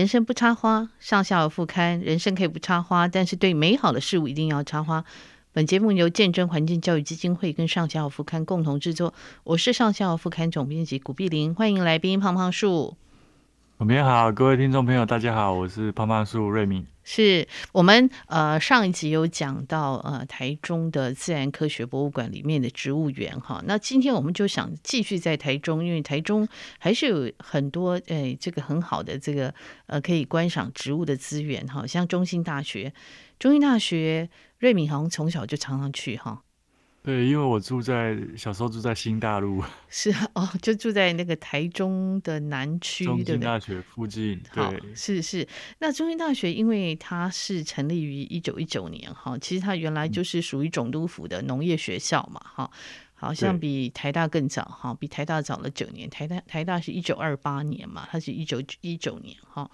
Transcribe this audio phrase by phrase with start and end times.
[0.00, 2.00] 人生不插花，上下有副刊。
[2.00, 5.04] 人生可以不插花，但是对美好的事物一定要插花。
[5.52, 9.12] 本节目由见证环境教育基金会跟上下有副刊共同制作。
[9.44, 12.96] 我是上下有副刊总编辑古碧玲，欢迎来宾胖胖树。
[13.76, 16.86] 总编好，各位听众朋友，大家好，我是胖胖树瑞敏。
[17.12, 26.46] 是我们呃上一集有讲到呃台中的自然科学博物馆里面的植物园哈，那今天我们就想继续在台中，因为台中
[26.78, 29.52] 还是有很多诶、哎、这个很好的这个
[29.86, 32.94] 呃可以观赏植物的资源哈，像中兴大学，
[33.40, 36.44] 中兴大学瑞敏好像从小就常常去哈。
[37.02, 44.38] 对，因为我住在小时候住在新大陆， 是哦，就住在那个台中的南区，中兴大学附近。
[44.52, 45.48] 对，是是。
[45.78, 52.70] 那中兴大学因为它是成立于一九一九年哈，其实它原来就是属于总督府的农业学校嘛哈，
[53.14, 56.10] 好像比台大更早哈，比台大早了九年。
[56.10, 59.70] 台大台大是一九二八年嘛，它是一九一九年哈。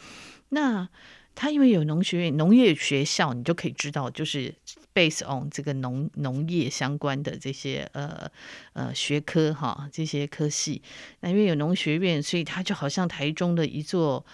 [0.50, 0.88] 那
[1.34, 4.54] 它因为有农学院、农业学校，你就可以知道就是。
[4.96, 8.30] Base on 这个农农业相关的这些呃
[8.72, 10.80] 呃学科哈，这些科系，
[11.20, 14.24] 那因为有农学院，所以它就好像台中的一座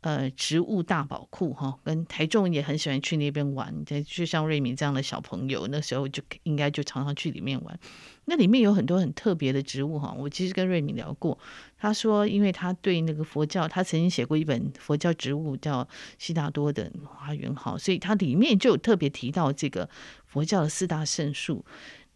[0.00, 3.74] 呃植物大宝库哈，跟台中也很喜欢去那边玩，
[4.06, 7.78] 就像瑞敏这样的小朋友，那时候就应该就常常去里面玩。
[8.26, 11.38] 那里面有很多很特别的植物哈，我其实跟瑞敏聊过，
[11.78, 15.82] 他说，因为他对那个佛教，他曾经写过一本佛教植物叫
[16.18, 19.88] 《悉达多的花园号》，所以它里面就有特别提到这个
[20.26, 21.64] 佛教的四大圣树。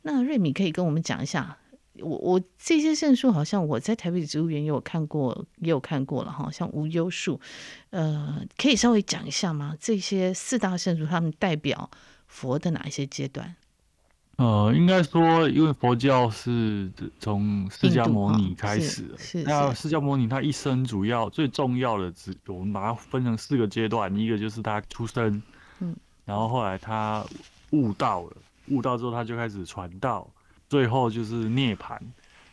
[0.02, 1.56] 那瑞敏可以跟我们讲一下，
[2.02, 7.40] 我我这些圣树好像我在台北植物园也有看过，也有看过了哈，像无忧树，
[7.90, 9.76] 呃，可以稍微讲一下吗？
[9.80, 11.90] 这些四大圣树，他们代表
[12.26, 13.54] 佛的哪一些阶段？
[14.36, 19.18] 呃，应该说，因为佛教是从释迦牟尼开始的。
[19.18, 25.40] 是，是，那释迦牟尼他一生主要最重要的，只我们把它分成四个阶段，一个就是他出生，
[25.80, 27.24] 嗯，然后后来他
[27.70, 28.36] 悟道了，
[28.68, 30.26] 悟道之后他就开始传道，
[30.72, 31.98] 最后就是涅槃。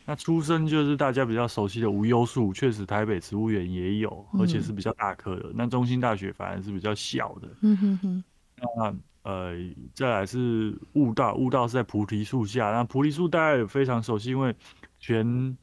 [0.05, 5.43] 那出生就是大家比较熟悉的无忧树，确实台北植物园也有，而且是比较大棵的。
[5.51, 7.47] 嗯、那中心大学反而是比较小的。
[7.61, 8.23] 嗯哼哼。
[8.57, 8.93] 那
[9.23, 9.53] 呃，
[9.93, 12.71] 再来是悟道，悟道是在菩提树下。
[12.71, 14.53] 那菩提树大家也非常熟悉，因为
[14.99, 15.57] 全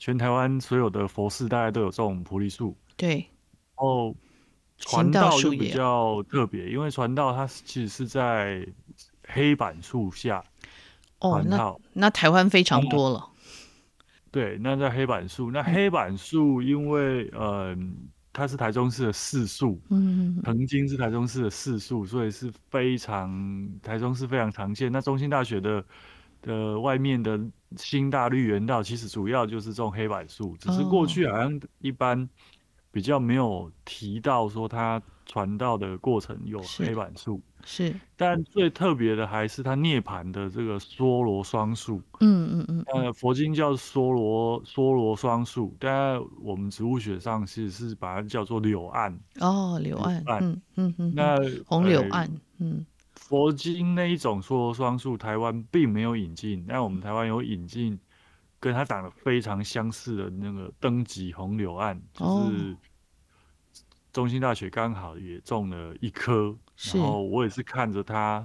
[0.00, 2.76] 全台湾所有的佛寺大家都有这种菩提树。
[2.96, 3.18] 对。
[3.18, 4.16] 然后
[4.78, 8.66] 传道就比较特别，因为传道它其实是在
[9.28, 10.42] 黑板树下。
[11.20, 13.28] 哦，那那台湾非常多了。
[14.30, 17.40] 对，那在黑板树，那黑板树因为嗯。
[17.40, 17.76] 呃
[18.32, 23.28] 它是台中市的市树，嗯，曾经是台中市的市树，所以是非常
[23.82, 24.90] 台中市非常常见。
[24.90, 25.84] 那中兴大学的
[26.40, 27.38] 的外面的
[27.76, 32.26] 新大绿园道，其实主要就是种黑板树，只是过去好像一般
[32.92, 37.40] 比较没有提到说它传道的过程有黑板树。
[37.62, 42.02] 是，但最特别的还是它涅槃的这个梭罗双树。
[42.20, 42.84] 嗯嗯嗯。
[42.86, 49.18] 呃，佛经叫梭罗梭罗双树，但我们植物学上其实是把它叫做柳暗。
[49.40, 50.24] 哦，柳暗。
[50.40, 51.12] 嗯嗯嗯。
[51.14, 51.36] 那
[51.66, 52.30] 红柳暗。
[52.58, 52.86] 嗯。
[53.14, 58.00] 佛经那一种梭罗双树，台湾并没有引进，但我们台湾有引进，
[58.60, 62.76] 跟他长得非常相似的那个灯吉红柳暗，就是。
[64.12, 66.52] 中兴大学刚好也种了一棵，
[66.92, 68.44] 然后我也是看着它，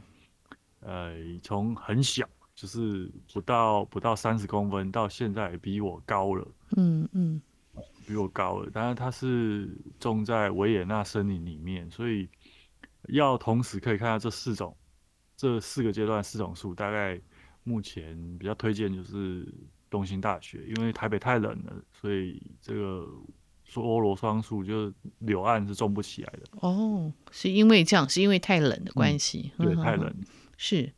[0.81, 2.23] 呃，从很小，
[2.53, 7.41] 就是不到不到三十公分，到现在也比我高了，嗯嗯，
[8.05, 8.69] 比我高了。
[8.71, 12.29] 但是它是种在维也纳森林里面，所以
[13.07, 14.77] 要同时可以看到这四种，
[15.35, 17.19] 这四个阶段四种树，大概
[17.63, 19.51] 目前比较推荐就是
[19.95, 23.07] 东兴大学，因为台北太冷了，所以这个。
[23.67, 30.15] 梭罗双树就是柳岸是种不起来的哦，是因为这样，是因为太冷的关系，嗯、对，太冷
[30.55, 30.93] 是。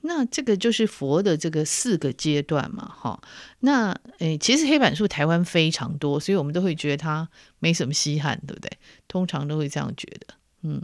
[0.00, 3.22] 那这个就是佛的这个四个阶段嘛，哈。
[3.60, 7.26] 那诶，其实黑板树台湾非常多，所以我们都会觉得它
[7.60, 8.70] 没什么稀罕，对不对？
[9.06, 10.82] 通常都会这样觉得，嗯，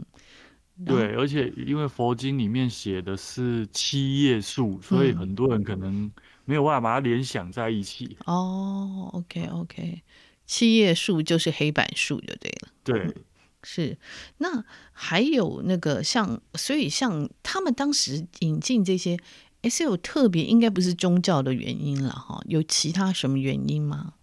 [0.85, 1.15] 对。
[1.15, 6.09] 而且因为佛经里面写的是七叶树，所以很多人可能
[6.45, 8.17] 没有办法把它联想在一起。
[8.25, 10.01] 嗯、哦，OK OK。
[10.45, 12.69] 七叶树就是黑板树就对了。
[12.83, 13.15] 对、嗯，
[13.63, 13.97] 是。
[14.37, 19.17] 那还有那个像，所以像他们当时引进这些，
[19.63, 22.39] 哎，是有特别，应该不是宗教的原因了哈？
[22.45, 24.13] 有其他什么原因吗？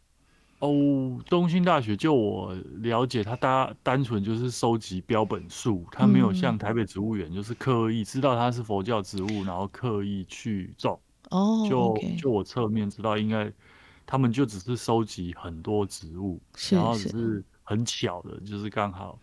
[0.61, 10.97] 哦，中兴大学就我了解，他单单纯就是收集标本树，他没有像台北植物园，就是刻意知道它是佛教植物，然后刻意去种。
[11.33, 13.53] 哦，就、就我侧面知道应该。
[14.05, 16.39] 他们就只是收集很多植物，
[16.71, 19.19] 然后只是很巧的，就是刚好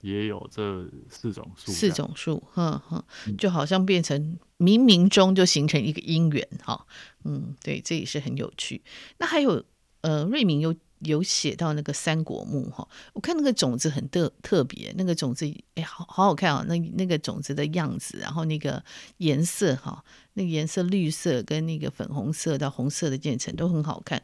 [0.00, 3.02] 也有这四种树，四种树，哼哼，
[3.38, 6.84] 就好像变成冥冥中就形成一个因缘哈，
[7.24, 8.82] 嗯，对，这也是很有趣。
[9.18, 9.64] 那还有
[10.00, 18.82] 呃，瑞明有有写到那个三果木哈，我看那个种子很特特别，那个种子哎，好好好看啊，那那个种子的样子，然后那个
[19.18, 20.04] 颜色哈，
[20.34, 24.22] 那个颜色绿色跟那个粉红色到红色的渐层都很好看。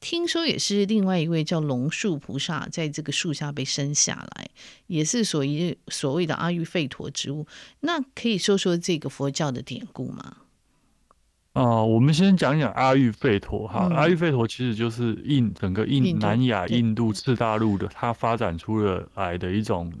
[0.00, 4.48] 听说也是另外一位叫龙树菩萨在这个树下被生下来，
[4.86, 7.46] 也是所谓所谓的阿育吠陀植物。
[7.80, 10.38] 那可以说说这个佛教的典故吗？
[11.60, 13.86] 啊、呃，我们先讲讲阿育吠陀哈。
[13.90, 19.92] 嗯、阿育吠陀其实就是印整个印南亚印度次大陆的，它发展出了来的一种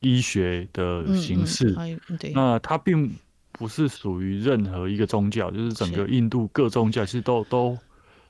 [0.00, 1.74] 医学的形式。
[1.76, 3.12] 嗯嗯、对，那它并
[3.52, 7.76] 不是属于任何一个宗教，就是整个印度各宗教其实都都。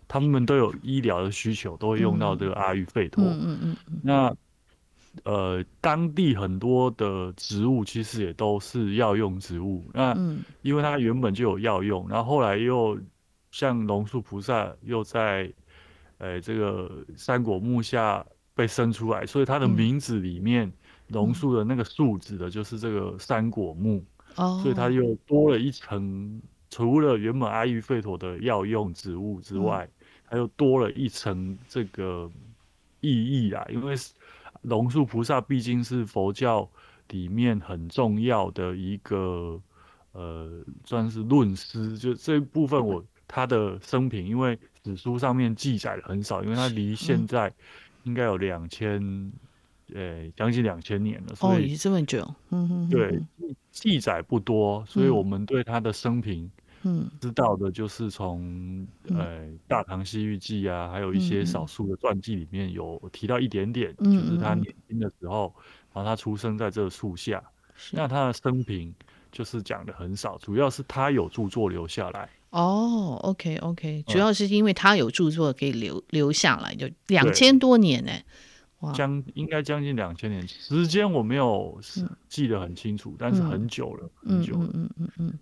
[0.08, 3.24] 他们都有医疗的需求，都会用到这个阿育吠陀。
[3.24, 4.32] 嗯嗯嗯嗯、那
[5.24, 9.84] 呃，当地很多的植物其实也都是药用植物。
[9.92, 10.16] 那
[10.62, 12.98] 因为它原本就有药用，然后后来又
[13.50, 15.52] 像龙树菩萨又在
[16.18, 18.24] 呃这个三果木下
[18.54, 20.72] 被生出来，所以它的名字里面
[21.08, 24.04] 龙树的那个树指的就是这个三果木。
[24.36, 26.40] 哦、所以它又多了一层，
[26.70, 29.88] 除了原本阿育吠陀的药用植物之外。
[30.28, 32.28] 它又多了一层这个
[33.00, 33.94] 意义啊，因为
[34.66, 36.68] 龙树菩萨毕竟是佛教
[37.10, 39.60] 里面很重要的一个
[40.10, 40.50] 呃，
[40.84, 41.96] 算是论师。
[41.96, 47.52] 就这一部分，我他的生平，因为史书上面记载的很少，因为他离现在
[48.02, 49.32] 应该有两千，
[49.94, 53.20] 呃，将近两千年了，所以这么久，嗯哼，对，
[53.70, 56.50] 记载不多，所以我们对他的生平。
[56.86, 65.52] 嗯，知道的就是从呃《大唐西域记》啊，还有一些少数的传记里面有提到一点点，就是他年轻的时候，
[65.92, 67.42] 然后他出生在这个树下。
[67.90, 68.94] 那他的生平
[69.32, 72.30] 就是讲的很少，主要是他有著作留下来。
[72.50, 78.12] 哦，OK OK，主要是因为他有著作可以留留下来，就两千多年呢，
[78.78, 81.78] 哇，将应该将近两千年，时间我没有
[82.28, 85.38] 记得很清楚，但是很久了，很久了，嗯嗯嗯。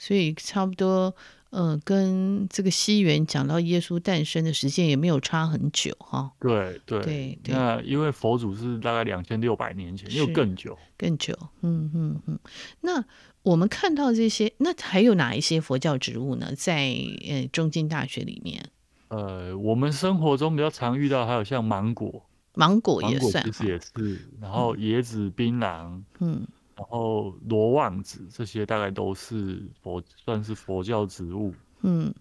[0.00, 1.14] 所以差不多，
[1.50, 6.32] 嗯、呃，跟这个西元讲到耶稣诞生的时间也没有差很久哈。
[6.40, 11.36] 对对对，那因为佛祖是大概两千六百年前，又更久，更久。
[11.60, 12.38] 嗯嗯嗯。
[12.80, 13.04] 那
[13.42, 16.50] 我们看到这些，那还有哪一些佛教植物呢？
[16.56, 16.96] 在
[17.28, 18.70] 呃中京大学里面，
[19.08, 22.24] 呃，我们生活中比较常遇到，还有像芒果，
[22.54, 24.26] 芒果也算，其实也是。
[24.40, 26.40] 然后椰子、槟榔，嗯。
[26.40, 26.46] 然
[26.90, 31.54] 后罗望子这些大概都是佛，算是佛教植物。
[31.82, 32.12] 嗯，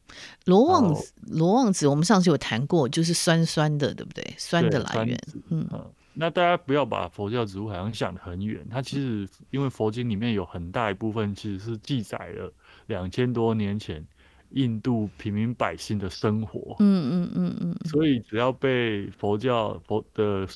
[0.46, 4.24] 罗望子，罗望子，我们上次有谈过，就是酸酸的，对不对？
[4.38, 5.20] 酸的来源。
[5.50, 12.54] 嗯，嗯，那大家不要把佛教植物好像想得很远，它其实因为佛经里面有很大一部分其实是记载了
[12.88, 14.06] 两千多年前
[14.52, 16.78] 印度平民百姓的生活。
[16.80, 20.48] 嗯嗯嗯嗯，所以只要被佛教佛的。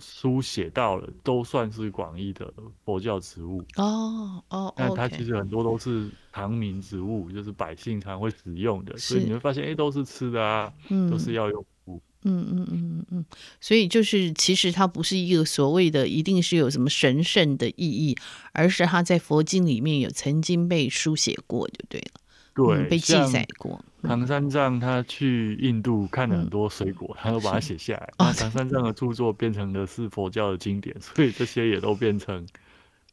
[0.00, 2.52] 书写到了，都算是广义的
[2.84, 4.72] 佛教植物哦哦。
[4.76, 10.72] 但它其实很多都是常民植物，就是百姓常会使用的，所以你会发现，哎，都是吃的啊，
[11.10, 12.00] 都是药用物。
[12.22, 13.24] 嗯嗯嗯嗯，
[13.62, 18.14] 所以就是其实它不是一个所谓的一定是有什么神圣的意义，
[18.52, 22.20] 而是它在佛经里面有曾经被书写过，就对了。
[22.52, 23.82] 对、嗯，被记载过。
[24.02, 28.12] 唐三藏他去印度看了很多水果，嗯、他都把它写下来。
[28.18, 32.46] 那唐三藏的著作变成的是佛教的经典，所以这些也都变成。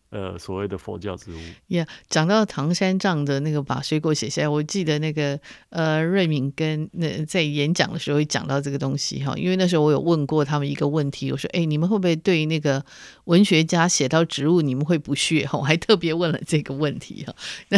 [0.09, 1.37] 呃，所谓的佛教植物。
[1.67, 5.37] 呀，yeah, 讲到唐三藏的那个把水果写下来，我记得那个
[5.69, 12.85] 呃，瑞敏跟那在演讲的时候会讲到这个东西哈，因为那时候我有问过他们一个问题，我说，哎，你们会不会对那个
[13.25, 15.57] 文学家写到植物，你们会不屑哈？
[15.57, 17.35] 我还特别问了这个问题哈。
[17.67, 17.77] 那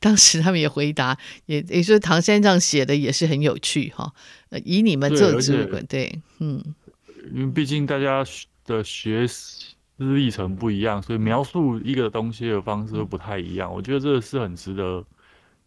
[0.00, 4.12] 当时他们也回答，也也说唐三藏写的也是很有趣哈。
[4.64, 6.64] 以你们做植物，对，嗯，
[7.34, 8.24] 因为毕竟大家
[8.64, 9.67] 的学习。
[9.98, 13.72] 历程不一样，所以描述一个东西的方式都不太一样。
[13.72, 15.04] 我觉得这个是很值得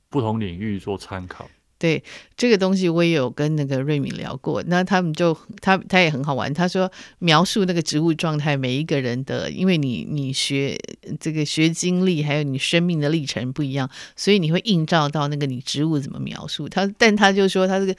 [0.09, 1.49] 不同领域做参考。
[1.77, 2.03] 对，
[2.37, 6.53] 这个东西我也有跟那个瑞敏聊过，那他们就他他也很好玩。
[6.53, 10.77] 他说描述那个植物状态，每一个人的，因为你你学
[11.19, 16.69] 这个学经历，还有你生命的历程不一样，所以你会映照到那个你植物怎么描述。
[16.69, 17.95] 他但他就说他这个。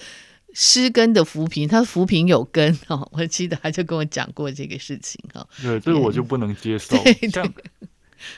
[0.54, 5.47] 失根的浮萍，它浮萍有根 哦，我记得他就跟我讲过这个事情哈。
[5.62, 6.97] 对，这个我就不能接受。
[7.04, 7.52] 对对像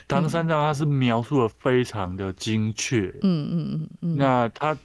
[0.07, 3.01] 唐三藏，他是描述的非常的精确。
[3.21, 4.17] 嗯嗯嗯嗯。
[4.17, 4.77] 那他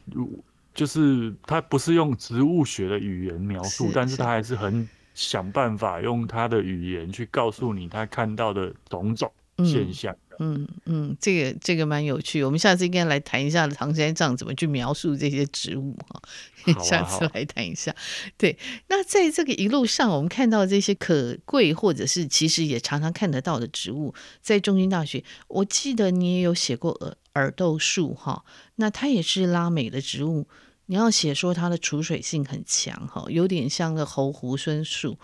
[0.75, 10.13] 就是他不是用植物学的语言描述，是但是他还是很想办法用他的语言去告诉你他看到的种种现象。
[10.13, 16.21] 嗯嗯嗯，这个这个蛮有趣，我们下次应该来谈一下唐三藏怎么去描述这些植物哈。
[16.83, 17.95] 下次来谈一下。
[18.39, 28.43] 对，那在这个一路上，我们看到这些可贵或者是其实也常常看得到的植物，在中兴大学，我记得你也有写过耳耳豆树哈，
[28.77, 30.49] 那它也是拉美的植物，
[30.87, 35.19] 你要写说它的储水性很强哈，有点像个猴胡孙树。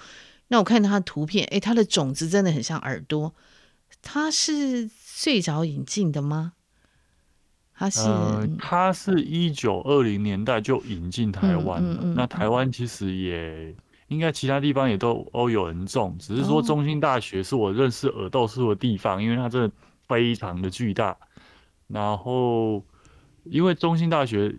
[0.49, 3.35] 那我看它的图片，诶，它的种子真的很像耳朵，
[4.07, 4.89] 它是。
[5.19, 6.53] 最早引进的吗？
[7.75, 11.95] 他是，呃、它是一九二零年代就引进台湾了。
[11.95, 13.75] 嗯嗯嗯、那台湾其实也
[14.09, 19.73] 应该其他地方也都都有人种，只是说中兴大学是我认识耳豆树的地方，哦、因为它真的
[20.07, 21.17] 非常的巨大。
[21.87, 22.85] 然后，
[23.45, 24.55] 因为中兴大学。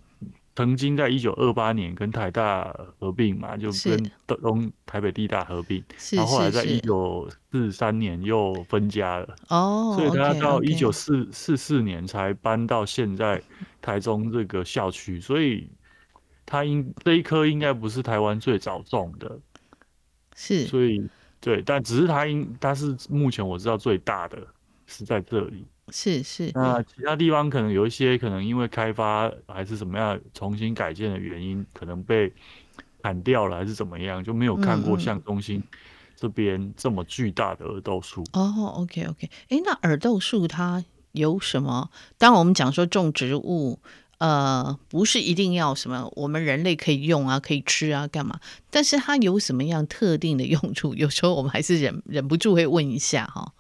[0.58, 4.12] 曾经在一九二八年跟台大合并嘛，就跟
[4.42, 5.84] 东台北地大合并，
[6.14, 9.36] 然后后来在一九四三年又分家了。
[9.50, 13.40] 哦，所以他到一九四四四年才搬到现在
[13.84, 15.70] 台中这个校区，所以
[16.44, 19.40] 他应这一棵应该不是台湾最早种的，
[20.36, 21.08] 是，所以
[21.40, 24.40] 对，但只是他应他是目前我知道最大的
[24.88, 25.68] 是在这里。
[25.90, 32.34] 是是，那其他地方可能有一些，可能因为开发还是什么样重新改建的原因，可能被
[33.02, 35.64] 砍掉了，还是怎么样，就没有看过像中心
[36.16, 38.22] 这边这么巨大的耳豆树。
[38.34, 41.90] 哦、嗯，OK OK，哎，那耳豆树它有什么？
[42.18, 43.80] 当然我们讲说种植物，
[44.18, 48.40] 呃，不是一定要什么我们人类可以用啊，可以吃啊，干嘛？
[48.70, 50.94] 但是它有什么样特定的用处？
[50.96, 53.54] 有时候我们还是忍忍不住会问一下哈。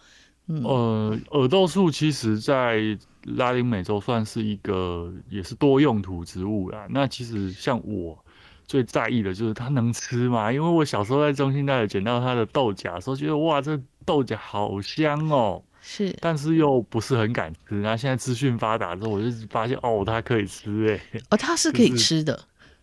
[0.48, 2.98] 嗯、呃，耳豆树其实在
[3.36, 6.88] 拉丁美洲算是一个也是多用途植物啦。
[6.89, 8.18] 那其实像我
[8.66, 15.62] 最在意的就是它能吃嘛，因为我小时候在中心大学捡到它的豆荚的时候，觉得哇，这豆荚好香哦。
[15.80, 17.82] 是，但是又不是很敢吃。
[17.82, 21.20] 然后现在资讯发达之后，我就发现哦，它可以吃哎。
[21.30, 22.34] 哦，它是可以吃的。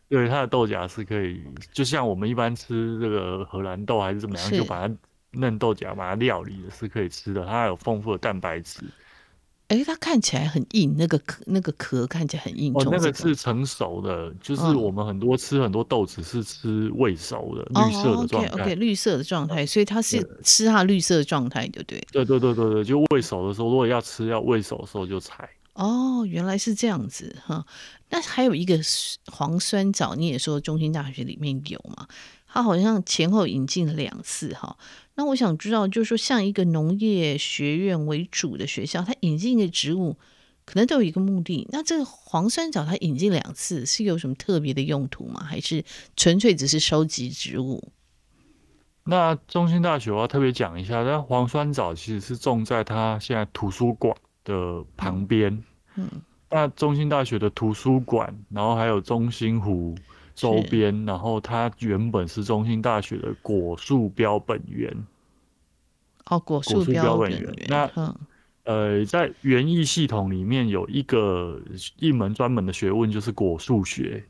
[0.08, 1.42] 就是、对，它的豆荚是可以，
[1.72, 4.94] 就像我们一般吃这个荷兰豆还是怎么样，就把它。
[5.36, 8.80] 嫩豆荚把它料理的是可以吃的，它还有丰富的蛋白质。
[9.68, 12.70] 哎、欸，它看起来很硬，那个壳那个壳看起来很硬。
[12.74, 18.62] 哦，那个是成熟的，就是我们很多吃很多豆子是吃未熟的，哦、绿色的状态。
[18.62, 22.06] OK，绿色的状态，所以它是吃它绿色的状态，对不对？
[22.12, 25.48] 对对对对对，就未熟的时候，如果要吃要未熟的时候就采。
[25.72, 27.64] 哦，原来是这样子哈。
[28.10, 28.78] 那还有一个
[29.32, 32.06] 黄酸枣，你也说中心大学里面有嘛？
[32.54, 34.76] 它好像前后引进了两次哈。
[35.16, 40.16] 那我想知道，就是说，像一个农业学院为主的学校，它引进一个植物，
[40.64, 41.66] 可能都有一个目的。
[41.72, 45.42] 那这个黄酸枣它引进两次，是有什么特别的用途吗？
[45.42, 45.84] 还是
[46.16, 47.90] 纯粹只是收集植物？
[49.02, 55.60] 那中心大学我要特别讲一下，那黄酸枣其实是种在它现在图书馆的旁边。
[55.96, 56.08] 嗯，
[56.48, 59.96] 那中心大学的图书馆，然后还有中心湖。
[60.34, 64.92] 周边，然后它原本是中兴大学的果树标本园。
[66.26, 67.54] 哦，果树标本园。
[67.68, 68.16] 那，嗯、
[68.64, 71.60] 呃，在园艺系统里面有一个
[71.98, 74.24] 一门专门的学问，就是果树学。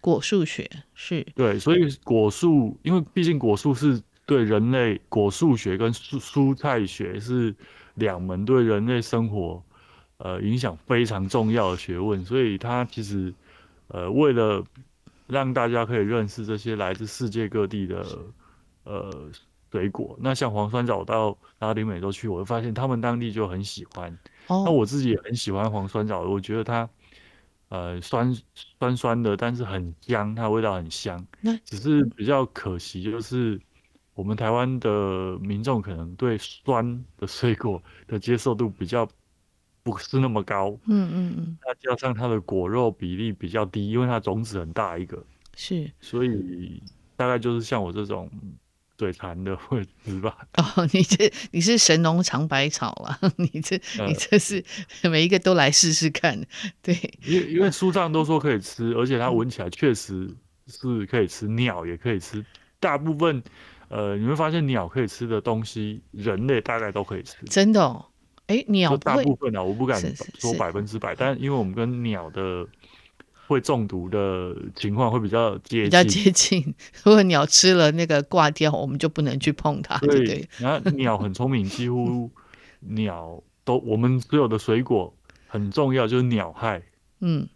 [0.00, 1.26] 果树学是。
[1.34, 7.54] 对，所以果树，因为毕竟果树是对人类果树学跟蔬蔬菜学是
[7.94, 9.62] 两门对人类生活
[10.18, 13.34] 呃影响非常重要的学问，所以它其实
[13.88, 14.64] 呃为了。
[15.32, 18.06] 让大家可以认识这些来自世界各地的
[18.84, 19.10] 呃
[19.70, 20.14] 水果。
[20.20, 24.12] 那像黄酸枣到拉丁美洲去，我会发现他们当地就很喜欢。
[24.48, 26.88] 哦、那我自己也很喜欢黄酸枣，我觉得它
[27.70, 28.36] 呃酸
[28.78, 31.26] 酸酸的，但是很香，它味道很香。
[31.40, 33.58] 那只是比较可惜，就是
[34.12, 39.08] 我们台湾的民众可能对酸的水果的接受度比较。
[39.82, 45.24] 不是那么高，嗯嗯嗯，再加上它的果肉比例比较低，因为它种子很大一个，
[45.56, 46.82] 是，所以
[47.16, 48.30] 大概就是像我这种
[48.96, 50.36] 嘴馋的会吃吧。
[50.54, 54.64] 哦，你这你是神农尝百草啊， 你这你这是
[55.10, 56.40] 每一个都来试试看，
[56.80, 56.94] 对，
[57.26, 60.32] 因为因为书上都说可以吃，而且它闻起来确实
[60.68, 62.44] 是可以吃，鸟也可以吃，
[62.78, 63.42] 大部分
[63.88, 68.06] 呃你会发现鸟可以吃的东西，人类大概都可以吃，真的哦。
[68.48, 70.00] 哎，鸟大部分啊，我不敢
[70.38, 72.66] 说百分之百，但因为我们跟鸟的
[73.46, 76.74] 会中毒的情况会比较接近，比较接近。
[77.04, 80.48] 如果鸟吃了那个挂掉，我们就不能去碰它，对对？
[80.58, 82.30] 然后鸟很聪明，几乎
[82.80, 85.14] 鸟都我们所有的水果
[85.46, 86.82] 很重要，就是鸟害。
[87.20, 87.48] 嗯，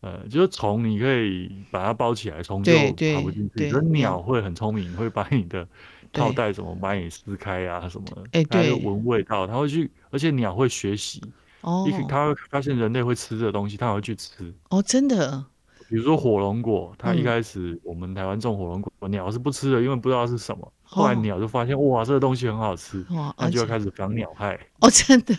[0.00, 3.70] 呃，就是虫你可以把它包起来，虫就爬不进去。
[3.70, 5.66] 可是鸟会很聪明，会把你的
[6.12, 8.22] 套袋怎么把你撕开啊什么的。
[8.32, 11.22] 哎，对，它闻味道，它会去，而且鸟会学习。
[11.62, 14.52] 哦，它会发现人类会吃这个东西，它会去吃。
[14.70, 15.44] 哦，真的。
[15.88, 20.72] 比如说火龙果，它一开始我们台湾种火龙果，鸟是不吃的，因为不知道是什么。
[20.94, 24.58] 后来鸟就发现，哇，这个东西很好吃，哇，那就要开始防鸟害。
[24.80, 25.34] 哦，真的，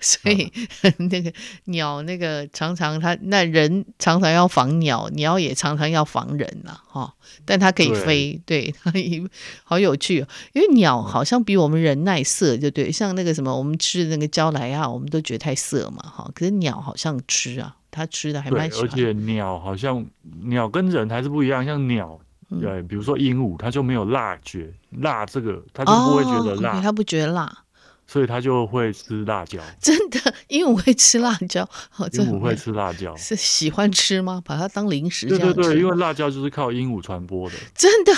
[0.00, 0.52] 所以、
[0.82, 1.32] 嗯、 那个
[1.66, 7.14] 鸟，那个常常它那人常常要防鸟，鸟也常常要防人呐，哈。
[7.44, 8.92] 但它可以飞，对， 它
[9.62, 10.28] 好有趣哦。
[10.52, 16.28] 因为鸟好像比我们人耐色，就对，像那个什么，我们吃的那个椒莱啊，我们都觉得太涩嘛，哈。
[16.34, 17.76] 可是鸟好像吃啊。
[17.90, 20.04] 它吃的还蛮喜欢，而且鸟好像
[20.44, 22.26] 鸟跟人还是不一样，像鸟，嗯、
[22.60, 27.64] 对，比如说鹦鹉，它就没有辣觉，辣这个它就不会觉得辣，它、哦 okay, 不觉得辣，
[28.06, 29.60] 所以它就会吃辣椒。
[29.78, 31.68] 真的，鹦鹉会吃辣椒，
[32.12, 34.42] 鹦鹉会吃辣椒，是喜欢吃吗？
[34.42, 37.56] 把它当零食这样对对对，因为辣椒就是靠鹦鹉传播的。
[37.74, 38.12] 真的，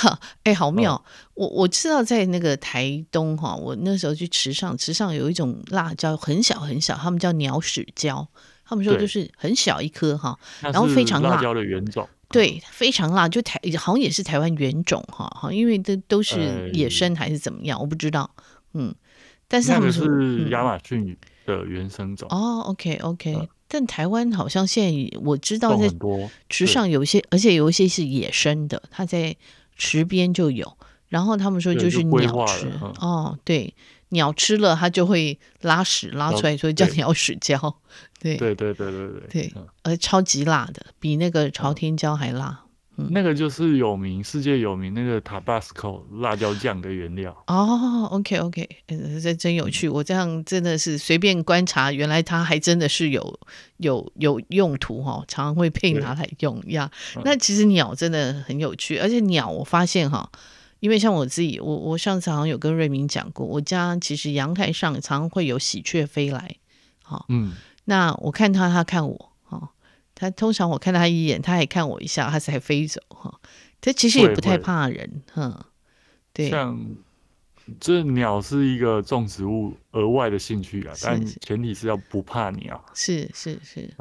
[0.44, 0.94] 哎、欸，好妙！
[0.94, 8.28] 嗯、我我知道在那个台东哈，我那时候去池上，池上有一种辣椒很小很小，他们叫鸟屎椒。
[8.64, 11.30] 他们说就是很小一颗哈，然后非常辣。
[11.30, 18.30] 辣椒的原种，对，非常辣，就台好像也是台湾原种哈，哈，因为这都是野生还是怎么样，我不知道。
[18.74, 18.94] 嗯，
[19.48, 22.28] 但是他们说是亚马逊的原生种。
[22.30, 25.90] 哦，OK OK，但台湾好像现在我知道在
[26.48, 29.36] 池上有一些，而且有一些是野生的，它在
[29.76, 30.76] 池边就有。
[31.08, 32.70] 然后他们说就是鸟吃
[33.00, 33.74] 哦，对。
[34.10, 37.58] 鸟吃了，它就会拉屎拉出来，所以叫鸟屎椒。
[38.20, 42.64] 对对对对对对对，而超级辣的，比那个朝天椒还辣。
[42.96, 47.34] 嗯，那个就是有名，世界有名那个 Tabasco 辣椒酱的原料。
[47.46, 48.68] 哦，OK OK，
[49.22, 49.88] 这真有趣。
[49.88, 53.40] 我这样真的是随便观察，原来它还真的是有
[53.78, 56.90] 有有用途哈，常常会被拿来用呀。
[57.24, 60.30] 那其实鸟真的很有趣，而且鸟我发现哈。
[60.80, 66.56] 因为像我自己，我我上次好像有跟瑞明讲过，我家其实阳台上常常会有喜鹊飞来，
[67.02, 67.52] 好，嗯，
[67.84, 69.70] 那我看他，他看我，哈，
[70.14, 73.40] 他通常我看他一眼，他也看我一下，他才飞走，哈，
[73.80, 75.66] 他其实也不太怕人，哈，
[76.32, 76.50] 对。
[76.50, 76.78] 像
[77.78, 83.82] 这鸟是一个种植物额外的兴趣啊，但前提是要不怕鸟，是是是。
[83.82, 83.96] 是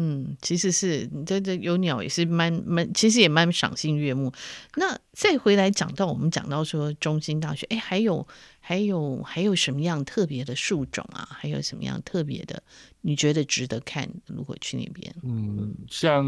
[0.00, 4.32] 嗯，其实是你这这有鸟也是蛮蛮，其实也蛮赏心悦目。
[4.76, 8.24] 那再回来讲到我们讲到说中心大学，哎，还有
[8.60, 11.26] 还有还有什么样特别的树种啊？
[11.32, 12.62] 还有什么样特别的？
[13.00, 14.08] 你觉得值得看？
[14.26, 16.24] 如果去那边，嗯，像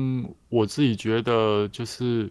[0.49, 2.29] 我自己觉得就是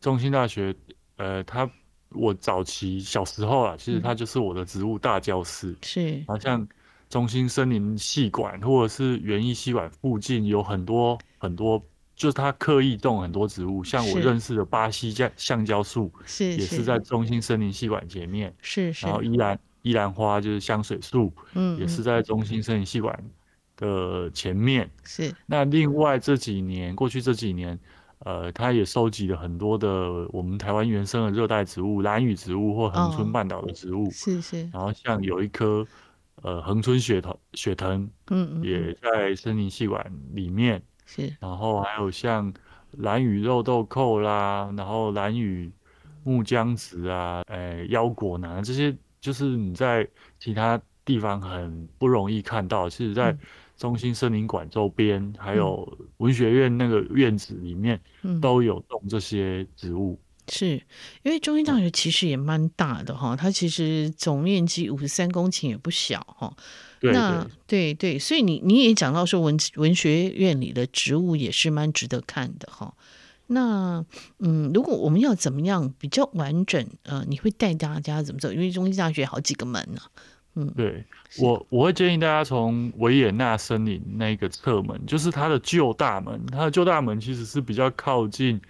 [0.00, 0.74] 中心大学，
[1.18, 1.70] 呃，它
[2.08, 6.68] 我早期小时候啊，其实它就是我的植物大教室，嗯、是好像。
[7.10, 23.20] 中心森林系馆或者是园艺系馆附近有很多很多，就是他刻意种很多植物，像我认识的巴西橡橡胶树，是也是在中心森林系馆前面，是是，然后依兰依兰花就是香水树，嗯，也是在中心森林系馆
[23.76, 25.34] 的前面，是。
[25.46, 27.76] 那另外这几年，过去这几年，
[28.20, 34.70] 呃，他也收集了很多的我们台湾原生的热带植物、兰屿植物或恒春半岛的植物，是是。
[34.72, 35.84] 然后像有一棵。
[36.42, 41.36] 呃，恒春雪藤，雪藤，嗯嗯，也在森林系馆里面，是。
[41.40, 42.52] 然后还有像
[42.92, 45.70] 兰屿肉豆蔻啦，然后兰屿
[46.24, 53.36] 木姜子啊，呃，腰果楠这些，就是你在其他地方很不容易看到，其实在
[53.76, 58.00] 中心森林馆周边，嗯、还有文学院那个院子里面，
[58.40, 60.18] 都有种这些植物。
[60.50, 60.82] 是
[61.22, 66.54] 因为中兴大学其实也蛮大的哈，它其实总面积五十三公顷也不小哈。
[67.02, 72.92] 那对对，所以你你也讲到说文文学院里的植物也是蛮值得看的哈。
[73.46, 74.04] 那
[74.38, 78.52] 嗯，如果我们要怎么样比较完整，呃，你会带大家怎么走？
[78.52, 80.00] 因为中兴大学好几个门呢。
[80.56, 81.04] 嗯，对
[81.38, 88.60] 我我会建议大家从维也纳森林那个侧门，就是它的旧大门，它的旧大门其实是比较靠近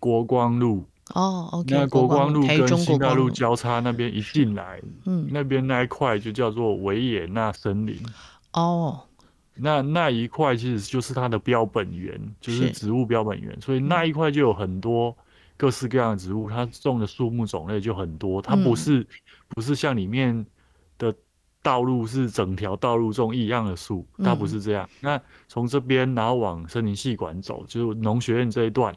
[0.00, 0.84] 国光路。
[1.14, 7.96] 哦，OK，那国光路跟新大路交叉那边一进来，嗯，那边那一块就叫做维也纳森林。
[8.52, 9.00] 哦，
[9.54, 15.16] 那那一块其实就是它的标本园，就是植物标本园，所以那一块就有很多
[15.56, 18.42] 各式各样的植物，它种的树木种类就很多。
[18.42, 19.06] 它不是、嗯、
[19.48, 20.44] 不是像里面
[20.98, 21.14] 的
[21.62, 24.84] 道路是整条道路种一样的树，它不是这样。
[24.86, 28.92] 嗯、那从这边然后往森林系馆走，就是农学院这一段。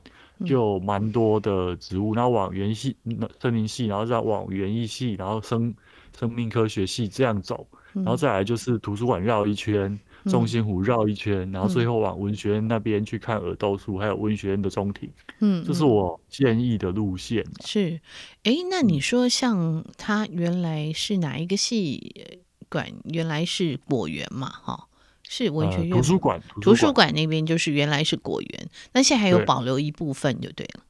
[0.45, 2.95] 就蛮多的植物，然后往园系、
[3.41, 5.73] 森林系，然后再往园艺系，然后生
[6.17, 15.09] 生命科学系这样走，然后再来就是图书馆绕一圈，中心湖绕一圈，然后最后往文学院那边去看耳豆树，还有文学院的中庭。
[15.39, 17.45] 嗯，这是我建议的路线。
[17.63, 17.99] 是，
[18.43, 22.37] 哎，那你说像他原来是哪一个系
[22.69, 22.91] 管？
[23.05, 24.49] 原来是果园嘛？
[24.49, 24.88] 哈，
[25.31, 26.41] 是文学院图书馆。
[26.59, 30.83] 图书馆那边就是原来是果园，那现在还有保留一部分就对了。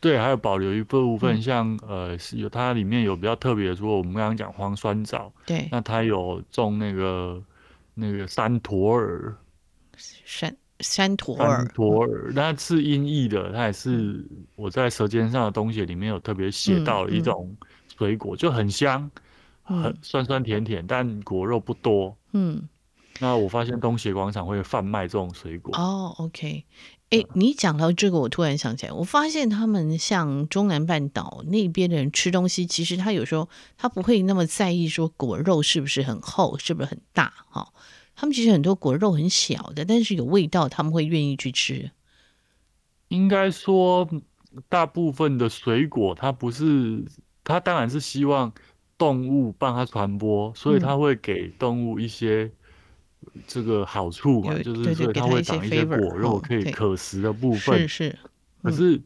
[0.00, 7.40] 对，还有保留一部分，像呃，有它里面有比较特别的，说我们刚刚讲黄酸枣，对，那它有种那个
[7.94, 9.32] 那个山驼耳，
[9.96, 14.22] 山山驼耳，山驼耳，那是音译的，它也是
[14.56, 17.56] 我在《舌尖上的东西》里面有特别写到的一种
[17.96, 19.08] 水果，就很香，
[19.62, 22.14] 很酸酸甜甜，但果肉不多。
[22.32, 22.68] 嗯，
[23.20, 25.76] 那我发现东协广场会贩卖这种水果。
[25.76, 26.64] 哦，OK。
[27.10, 37.72] 哎，你讲到这个，我突然想起来，我发现他们像中南半岛那边的人吃东西，其实他有时候他不会那么在意说果肉是不是很厚，是不是很大哈。
[38.16, 41.92] 他们其实很多果肉很小的，但是有味道，他们会愿意去吃。
[43.08, 44.08] 应该说，
[44.68, 47.04] 大部分的水果，它不是，
[47.44, 48.52] 它当然是希望
[48.98, 52.50] 动物帮它传播，所以它会给动物一些。
[53.46, 57.80] 这个好处嘛，就是说它会长一些果肉，可以可食的部分。
[57.80, 58.18] 是是。
[58.62, 59.00] 可是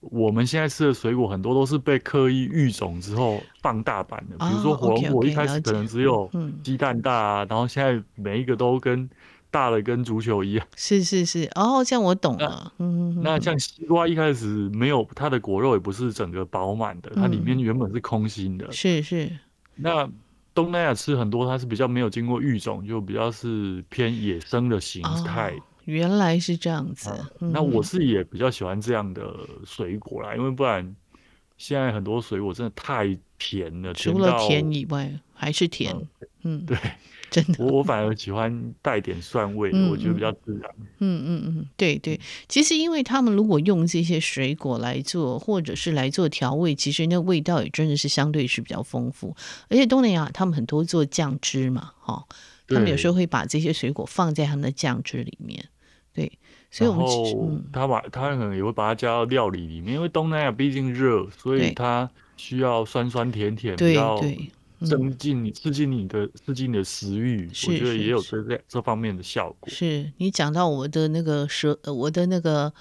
[0.00, 6.30] 我们现在吃的水果很多都是被刻意育种之后放大版的，比如说火龙果一开始可能只有
[6.62, 9.08] 鸡蛋大啊，然后现在每一个都跟
[9.50, 10.66] 大的跟足球一样。
[10.76, 12.72] 是是是，哦，这样我懂了。
[12.78, 18.70] 嗯那像西瓜一开始没有它的果肉也不是整个饱满的，它里面原本是空心的。
[18.72, 19.30] 是是。
[19.76, 20.08] 那。
[20.54, 25.50] 东南亚吃很多，它是比较没有经过育种，就比较是偏野生的形态。
[25.50, 27.10] 哦，原来是这样子。
[27.40, 29.34] 嗯，那我是也比较喜欢这样的
[29.64, 30.94] 水果啦，因为不然
[31.56, 33.94] 现在很多水果真的太甜了。
[33.94, 35.94] 除了甜以外，还是甜。
[35.94, 36.76] 嗯，嗯对。
[37.32, 40.70] 真的，我我反而喜欢带点酸味我觉得比较自然。
[40.98, 49.34] 嗯嗯嗯，对对，其实因为他们如果用这些水果来做，或者是来做调味，其实那味道也真的是相对是比较丰富。
[49.70, 52.22] 而且东南亚他们很多做酱汁嘛，哈，
[52.68, 55.64] 他们有时候会把这些水果放在他们的酱汁里面。
[56.14, 56.30] 对，
[56.70, 64.50] 所以我们其实、嗯、他把他可能也会把它加到料理里面，因为东南亚毕竟热，所以它需要酸酸甜甜，对比较对。
[64.84, 69.68] 增进你刺激你的刺激你的食欲，我觉得也有这这这方面的效果。
[69.68, 72.72] 是你讲到我的那个舌，我的那个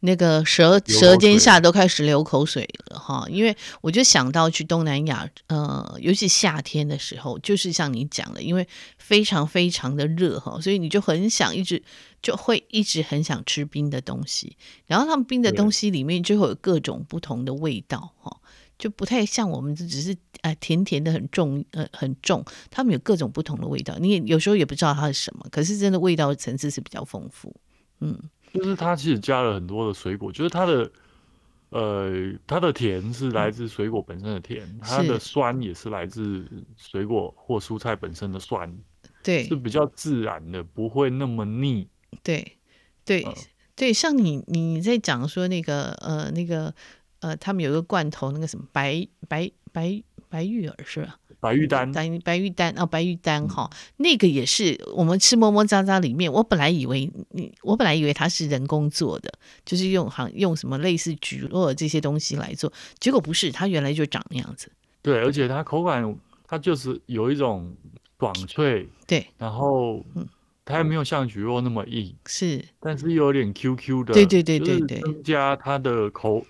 [0.00, 8.66] 那个舌舌尖下都开始流口水了哈，因为我就想到去东南亚，呃，尤其夏天的时候，就是像你讲的，因为
[8.98, 11.82] 非常非常的热哈，所以你就很想一直
[12.20, 18.40] 就会一直很想吃冰的东西，然后他们冰的东西里面就会有各种不同的味道哈。
[18.76, 27.54] 就不太像我们，只是啊、呃、甜甜的很重，呃很重，他们有各种不同的味道，你也有时候也不知道它是什么，可是真的味道层次是比较丰富，
[28.00, 28.18] 嗯，
[28.52, 30.90] 就是它其实加了很多的水果，就是它的
[31.70, 36.44] 呃它的甜是来自水果本身的甜，嗯、它的酸也是来自
[36.76, 38.76] 水果或蔬菜本身的酸，
[39.22, 41.86] 对，是比较自然的，不会那么腻，
[42.24, 42.58] 对
[43.04, 43.32] 对、呃、
[43.76, 46.74] 对，像你你在讲说那个呃那个。
[47.24, 51.18] 呃，他们有一个罐头，那个什么白白白白玉儿是吧？
[51.40, 59.32] 白玉丹，白白玉丹哦，白玉丹哈，那个也是我们吃么么喳喳里面，我本来以为你，我本来以为它是人工做的，
[59.64, 64.70] 就是用好像用什么类似蒟蒻这些东西来做，结果不是，它原来就长那样子。
[65.00, 66.14] 对，而且它口感，
[66.46, 67.74] 它就是有一种
[68.18, 70.04] 爽脆，对，然后
[70.66, 76.44] 它也没有像蒟蒻那么硬，是，但是又有点 Q Q 的，对对对对对，增加它的口。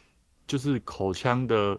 [0.46, 1.78] 就是口腔的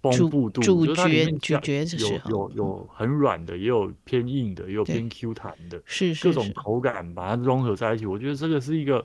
[0.00, 8.06] 丰富度，咀嚼咀嚼的时候，有有有很软的，也有偏硬的，也有偏 Q 弹的，是各种口感把它融合在一起。
[8.06, 9.04] 我觉得这个是一个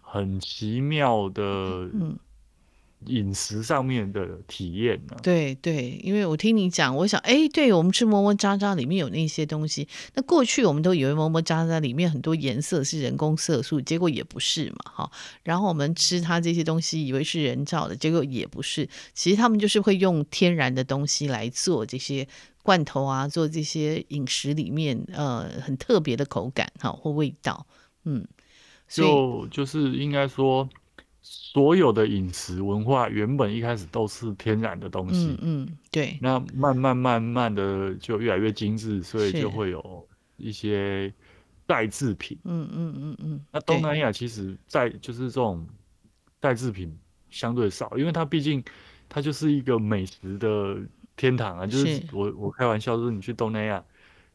[0.00, 1.42] 很奇妙的，
[1.92, 2.18] 嗯。
[3.06, 5.22] 饮食上面的体验呢、啊？
[5.22, 9.88] 对对，因为我听你讲，我想，哎，对我们吃么么喳喳里面有那些东西。
[10.14, 15.10] 那过去我们都以为么么喳喳里面很多颜色是人工色素，结果也不是嘛，哈。
[15.42, 18.88] 然后我们吃它这些东西，以为是人造的，结果也不是。
[19.14, 22.28] 其实他们就是会用天然的东西来做这些
[22.62, 27.66] 罐头啊，做这些饮食里面呃很特别的口感哈或味道，
[28.04, 28.26] 嗯。
[28.88, 30.68] 就就是应该说。
[31.22, 36.18] 所有的饮食文化原本一开始都是天然的东西，嗯，嗯，对。
[36.20, 41.12] 那慢慢慢慢的就越来越精致，所以就会有一些
[41.66, 43.44] 代制品，嗯嗯嗯嗯。
[43.52, 45.66] 那东南亚其实在就是这种
[46.40, 46.96] 代制品
[47.28, 48.64] 相对少，因为它毕竟
[49.08, 50.78] 它就是一个美食的
[51.16, 51.66] 天堂啊。
[51.66, 53.84] 就是我我开玩笑说，你去东南亚，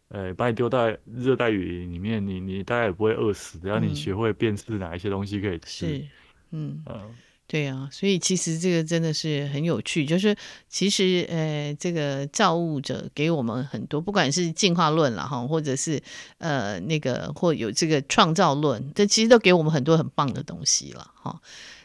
[0.09, 5.87] 呃，把你丢在热带雨林里面，你你大概也不会饿死，只要你学会辨识哪一些东西可以吃。
[5.87, 6.05] 是，
[6.51, 6.83] 嗯。
[6.87, 7.01] 嗯
[7.47, 10.35] 对啊，所以其实这个真的是很有趣，就是
[10.67, 16.01] 其实呃，这个造物者给我们很多，不管是进化论了哈，或者是
[16.39, 21.39] 呃那个或有这个创造论，这其实都给我们很多很棒的东西了哈。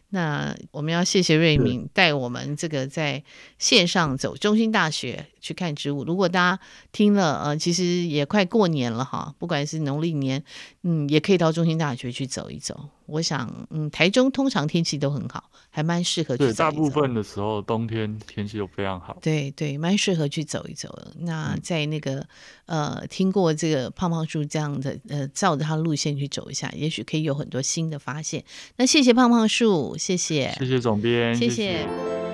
[0.09, 3.23] 那我们要谢谢瑞敏带我们这个在
[3.59, 6.05] 线上走中心大学去看植物。
[6.05, 10.43] 如果大家听了呃，其实也快过年了哈，不管是农历年，
[10.85, 12.89] 嗯，也可以到中心大学去走一走。
[13.11, 16.55] 我想，嗯，台中通常天气都很好，还蛮适合去走一走。
[16.55, 19.19] 对，大部分的时候冬天天气都非常好。
[19.21, 21.13] 对对，蛮适合去走一走的。
[21.19, 22.27] 那在那个、
[22.67, 28.45] 嗯、呃，听过这个胖胖树这样的呃，照着他的路线去走一下，也许可以有很多新的发现。
[28.77, 31.51] 那谢谢胖胖树，谢谢，谢谢总编，谢谢。
[31.51, 32.30] 谢谢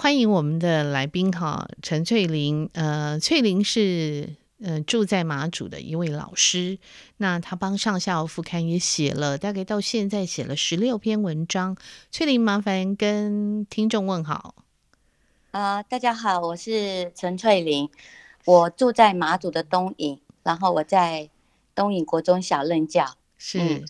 [0.00, 2.70] 欢迎我们的来宾哈，陈翠玲。
[2.72, 6.78] 呃，翠玲是呃住在马祖的一位老师，
[7.18, 11.76] 那她帮上下游副刊也写了，大概到现在写了十六篇文章。
[12.10, 14.54] 翠玲，麻烦跟听众问好。
[15.50, 17.90] 啊、呃，大家好，我是陈翠玲，
[18.46, 21.28] 我住在马祖的东引，然后我在
[21.74, 23.18] 东引国中小任教。
[23.36, 23.84] 是，嗯、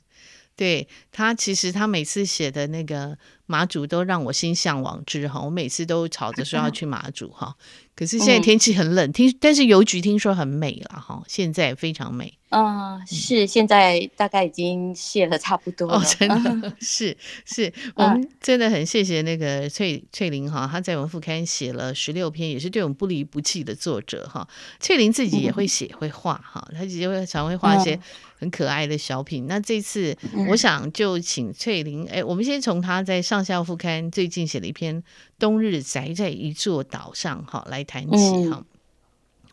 [0.60, 3.16] 对他，其实他每次写的那个。
[3.50, 7.56] 马祖都让我心向往之哈，我每次都吵着说要去马祖哈，
[8.00, 12.32] 可是现在天气很冷，听但是邮局听说很美了哈，现在非常美。
[12.48, 15.98] 嗯，是现在大概已经谢了差不多了。
[15.98, 24.48] 哦，真的 是是，我们真的很谢谢那个翠翠玲哈，她在我们副刊写了十六篇，也是对我们不离不弃的作者哈。
[24.80, 28.00] 翠玲自己也会写会画哈，她自己会常会画一些
[28.38, 29.46] 很可爱的小品。
[29.46, 30.16] 那这次
[30.48, 35.00] 我想就请翠玲，哎，我们先从她在上下副刊最近写了一篇
[35.40, 38.64] 《冬日宅在一座岛上》哈来谈起哈。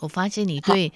[0.01, 0.93] 我发现你对。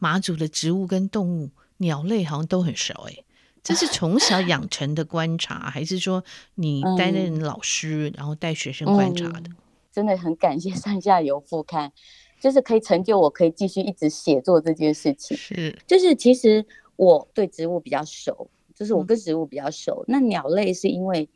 [0.00, 3.24] 马祖的植物跟动物、鸟类好像都很熟哎，
[3.64, 6.22] 这是从小养成的观察，还是说
[6.54, 9.48] 你担任老师，然后带学生观察的？
[9.48, 9.56] 嗯，
[9.90, 11.92] 真的很感谢上下游副刊，
[12.40, 15.36] 就是可以成就我可以继续一直写作这件事情。
[15.36, 20.04] 是，就是其实我对植物比较熟，就是我跟植物比较熟。
[20.06, 21.28] 嗯，那鸟类是因为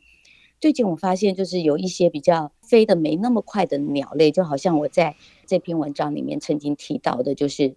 [0.63, 7.75] 最近我发现，就是有一些比较飞得没那么快的鸟类，就好像我在这篇文章里面曾经提到的，就是。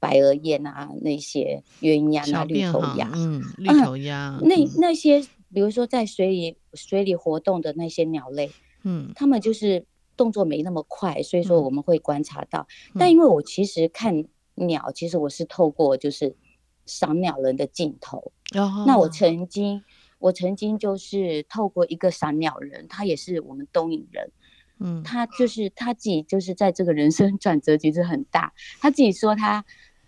[0.00, 8.50] 白额雁啊，那些鸳鸯啊，绿头鸭，嗯，绿头鸭，嗯、那那些，比如说在水里水里活动的那些鸟类，
[8.82, 12.66] 嗯，它们就是动作没那么快，所以说我们会观察到。
[12.92, 16.36] 嗯、但因为我其实看鸟，其实我是透过就是
[16.84, 18.32] 赏鸟人的镜头。
[18.54, 19.82] 哦、那我曾经，
[20.24, 24.30] 我曾经就是透过一个赏鸟人，他也是我们东引人，
[24.78, 29.64] 嗯，他就是他自己就是在这个人生 转折其实很大，他自己说他。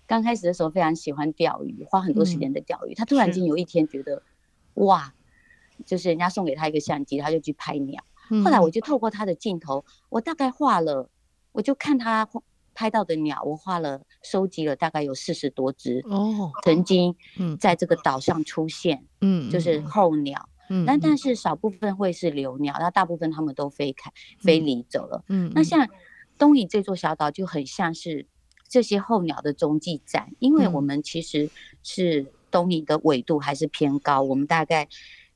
[0.08, 2.92] 刚开始的时候非常喜欢钓鱼，花很多时间在钓鱼。
[2.92, 4.22] 嗯、他突然间有一天觉得，
[4.74, 5.12] 哇，
[5.84, 8.04] 就是人家送给他一个相机，他就去拍鸟。
[8.30, 11.10] 嗯、后来我就透过他的镜头，我大概画了，
[11.50, 12.24] 我就看他
[12.76, 16.00] 拍到的鸟，我画了，收集了大概有四十多只。
[16.10, 17.16] 哦，曾经
[17.58, 25.24] 在这个岛上出现，嗯，就是候鸟，嗯，但但是少部分会是留鸟，那大部分他们都飞开，飞离走了。
[25.28, 25.88] 嗯，那像
[26.36, 28.26] 东引这座小岛就很像是。
[28.68, 31.48] 这些候鸟的中继站，因为我们其实
[31.84, 34.88] 是东引的纬度还是偏高，嗯、我们大概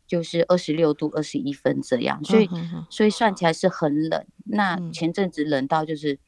[0.05, 4.21] 就是二十六度二十一分这样，所以、嗯、所以算起来是很冷。
[4.21, 6.19] 嗯、那前阵子冷到就是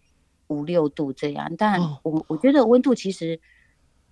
[0.52, 3.40] 五六度这样，但我我觉得温度其实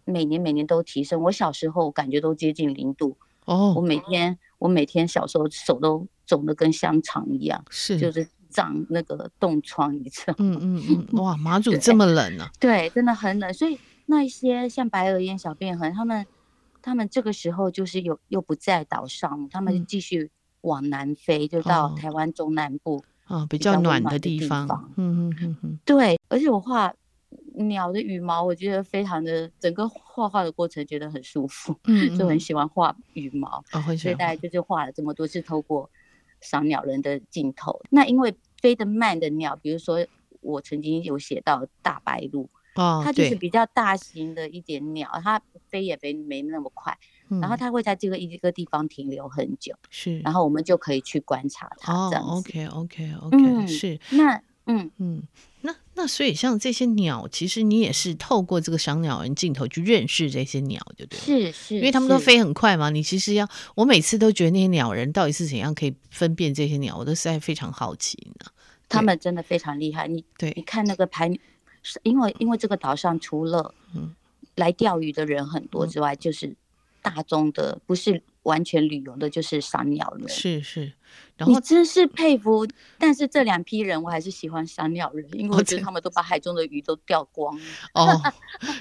[0.04, 1.20] 每年每年都提升。
[1.22, 8.26] 我小时候感觉都接近零度哦，我每天我每天小时候手都肿得跟香肠一样，是就是。
[8.52, 12.42] 长那个冻疮一层，嗯嗯嗯，哇，马 祖这么冷呢？
[12.42, 12.50] 啊？
[12.58, 13.54] 对，真的很冷。
[13.54, 16.26] 所以那一些像白额燕、小便痕，他们
[16.82, 24.66] 他们这个时候就是有又不在岛上，他们继续往南飞，嗯、就到台湾中南部啊，比较暖的地方。
[24.96, 26.18] 嗯嗯嗯嗯，对。
[26.28, 26.92] 而且我画
[27.54, 35.88] 鸟的羽毛，我觉得非常的，整个画画的过程觉得很舒服，嗯，嗯，就很喜欢画羽毛，哦、所以大概就是画了这么多次，透过。
[36.42, 39.98] 赏鸟人的镜头，那因为飞得慢的鸟，比如说
[40.40, 45.38] 我曾经有写到大白鹭，哦，它就是比较大型的一点鸟，它
[45.68, 52.30] 飞也飞没那么快，嗯、然后它会在这个一个地方停留很久，是，然后我们就可以去观察它，这样子。
[52.30, 54.00] 哦，OK OK OK，、嗯、是。
[54.10, 55.22] 那嗯嗯。
[55.62, 61.18] 那那所以像这些鸟，其实你也是透过这个赏鸟人镜头去认识这些鸟，对不对？
[61.18, 62.88] 是是，因为他们都飞很快嘛。
[62.88, 68.50] 你其实要，我每次都觉得那些鸟人到底是怎样可以分辨这些鸟，我都是在非常好奇呢。
[68.88, 70.08] 他们真的非常厉害。
[70.08, 71.30] 你对，你看那个排，
[72.02, 74.14] 因为因为这个岛上除了嗯
[74.56, 76.56] 来钓鱼的人很多之外，嗯、就是
[77.02, 78.22] 大宗的不是。
[78.44, 80.90] 完全旅游的就是赏鸟人，是是，
[81.36, 82.66] 然后你真是佩服。
[82.98, 87.62] 但是这两批人，我还是喜欢赏鸟人，因为我觉得他们都把海中的鱼都钓光了。
[87.92, 88.18] 哦，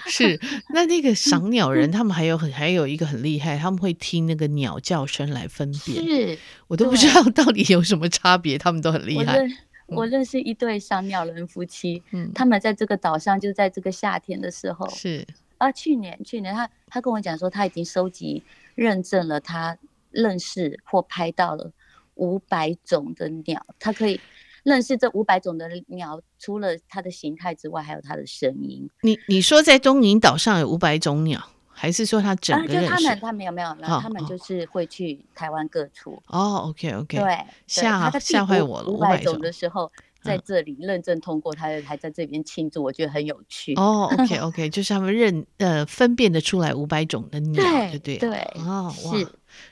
[0.08, 0.40] 是。
[0.70, 6.06] 那那个赏鸟人，他们还有很还有一个很厉害，他们会听那个鸟叫声来分辨。
[6.06, 9.46] 是，我都不知道到底有什么差别，他们都很厉害。
[9.88, 15.28] 我认识一对赏鸟人夫妻，嗯，他们在这个岛上，就在这个夏天的时候，是
[15.60, 18.44] 啊，去年去年他他跟我讲说，他已经收集。
[18.76, 19.78] 认证了，他
[20.10, 21.70] 认识或拍到了
[22.16, 24.18] 五百种的鸟，他可以
[24.64, 28.90] 认识这五百种的鸟，除了它的形态之外，还有它的声音。
[29.02, 32.88] 你你说在东引岛上有五百种鸟，还是说他整个认识？
[32.88, 33.76] 啊、就他们，他们有没有？
[33.76, 36.24] 没有，哦、他们就是会去台湾各处。
[36.28, 39.92] 哦，OK OK，对，吓吓坏我了，五百种的时候。
[40.22, 43.74] 在这里认证通过，他还在这边庆祝，我觉得很有趣。
[43.76, 48.30] 哦，OK OK， 就是他们认呃分辨得出来五百种的鸟，对对对。
[48.66, 49.14] 哦，哇，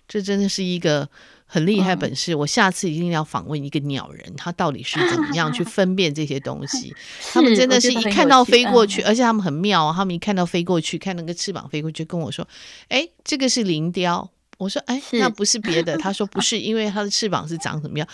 [0.08, 1.08] 这真的是一个
[1.46, 2.34] 很厉害本事。
[2.34, 6.96] 我下次一定要访问一个鸟人，他到底是怎么样去分辨这些东西？
[7.34, 12.48] 他们真的是一看到飞过去，而且他们很妙，他们一看到飞过去，看那个翅膀飞过去，跟我说
[12.90, 15.96] ：“哎，这个是林雕。”我说，哎，那不是别的。
[15.98, 18.08] 他说 不是，因为它的翅膀是长什么样？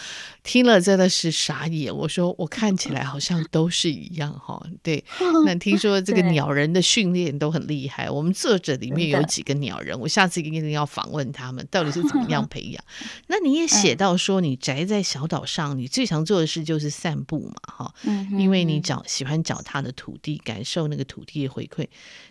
[0.44, 1.96] 听了真的是傻眼。
[1.96, 4.62] 我说我看起来好像都是一样哈。
[4.82, 5.04] 对，
[5.46, 8.10] 那听说这个鸟人的训练都很厉害。
[8.10, 12.84] 我们作者里面有几个鸟人，我下次一定要访问他们，到底是怎么样 培养。
[13.28, 17.94] 那你也写到说，你宅在小岛上，你最常做的事就是散步嘛，哈，
[18.38, 21.88] 因为你找喜欢脚踏的土地，感受那个土地的回馈。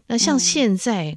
[0.08, 1.16] 那像现在。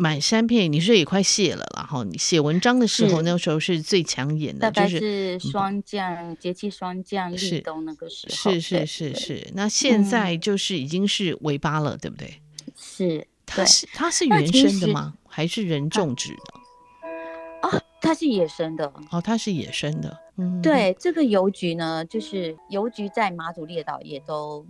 [0.00, 9.46] 满山遍野，你说也快谢了，然后你写文章的时候，那个时候是最抢眼的，就是霜降节气霜降立冬那个时候，是是是是。
[9.52, 12.40] 那现在就是已经是尾巴了，对不对？
[12.74, 15.12] 是，它是它是原生的吗？
[15.28, 17.68] 还是人种植的？
[17.68, 18.90] 啊，它是野生的。
[19.10, 20.18] 哦，它是野生的。
[20.38, 24.66] 嗯，对，这个邮局呢，就是邮局在马祖列岛也都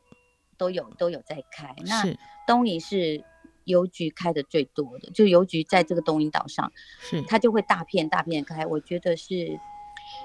[0.58, 1.72] 都有都有在开。
[1.86, 2.04] 那
[2.48, 3.22] 东引是。
[3.70, 7.22] 邮局开的最多的，就邮局在这个东引岛上，是。
[7.22, 8.66] 它就会大片大片开。
[8.66, 9.58] 我觉得是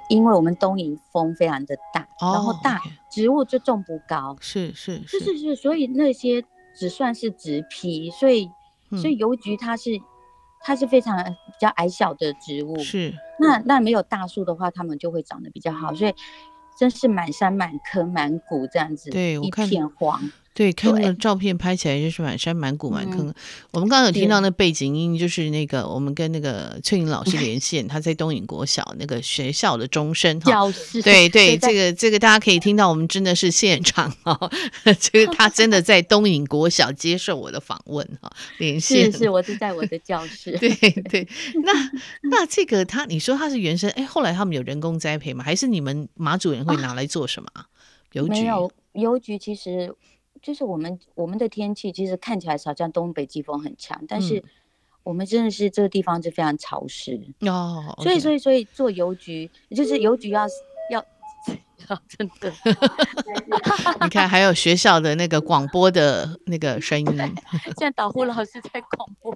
[0.10, 5.38] 因为我们东引风非常的大，哦、然后大 okay 植物就种不高，是是是是。
[5.38, 6.44] 是，所以那些
[6.76, 8.50] 只算是植皮，所以、
[8.90, 9.92] 嗯、所以邮局它是
[10.60, 13.14] 它是非常比较矮小的植物，是。
[13.40, 16.14] 那那没有大树的话，它们就会长得比较好，所以
[16.78, 20.20] 真是满山满坑满谷这样子，对，一片黄。
[20.56, 23.28] 对，看那个照片拍起来就是满山满谷满坑。
[23.28, 23.34] 嗯、
[23.72, 30.50] 我们刚刚有听到那背景音，就是那个我们跟那个翠玲老师连线，他在东影国小那个学校的钟声哈。
[30.50, 31.02] 教室。
[31.02, 34.50] 对对，这个这个大家可以听到，我们真的是现场哈，
[34.98, 39.12] 这个他真的在东影国小接受我的访问哈，连线。
[39.12, 40.58] 是是，我是在我的教室。
[40.58, 40.70] 对
[41.12, 41.28] 对，
[41.66, 41.74] 那
[42.30, 45.44] 那这个他，你说他是原生，哎，后来他们有人工栽培吗？
[45.44, 47.50] 还是你们马主任会拿来做什么？
[48.14, 48.36] 邮局。
[48.36, 49.94] 没有，邮局其实。
[50.46, 54.44] 就是我们我们的天气其实看起来好像东北季风很强，但是
[55.02, 57.20] 我们真的是这个地方是非常潮湿。
[57.40, 60.46] 哦，所以所以所以做邮局就是邮局要
[60.92, 61.04] 要
[61.90, 62.54] 要真的，
[64.02, 69.36] 你看还有学校的那个广播的那个声音，现在导护老师在广播，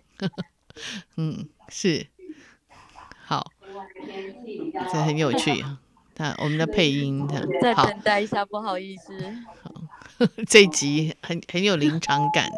[1.18, 2.06] 嗯是
[3.26, 3.52] 好，
[4.94, 5.80] 这很有趣啊，
[6.14, 9.18] 他我们的配音的，再等待一下，不好意思。
[10.48, 12.50] 这一集很很有临场感。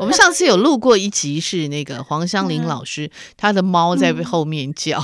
[0.00, 5.00] 我们上次有录过一集，是那个黄香玲老师，他的猫在后面叫，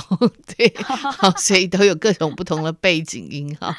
[0.57, 3.75] 对， 好，所以都有各种不同的背景音哈。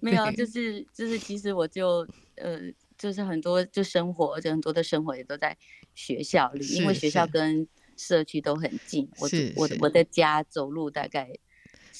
[0.00, 2.58] 没有， 就是就是，其实我就呃，
[2.98, 5.56] 就是很多就生活，就很多的生活也都在
[5.94, 11.28] 学校里，因为学校跟社区都很近，我我我的家走路大概。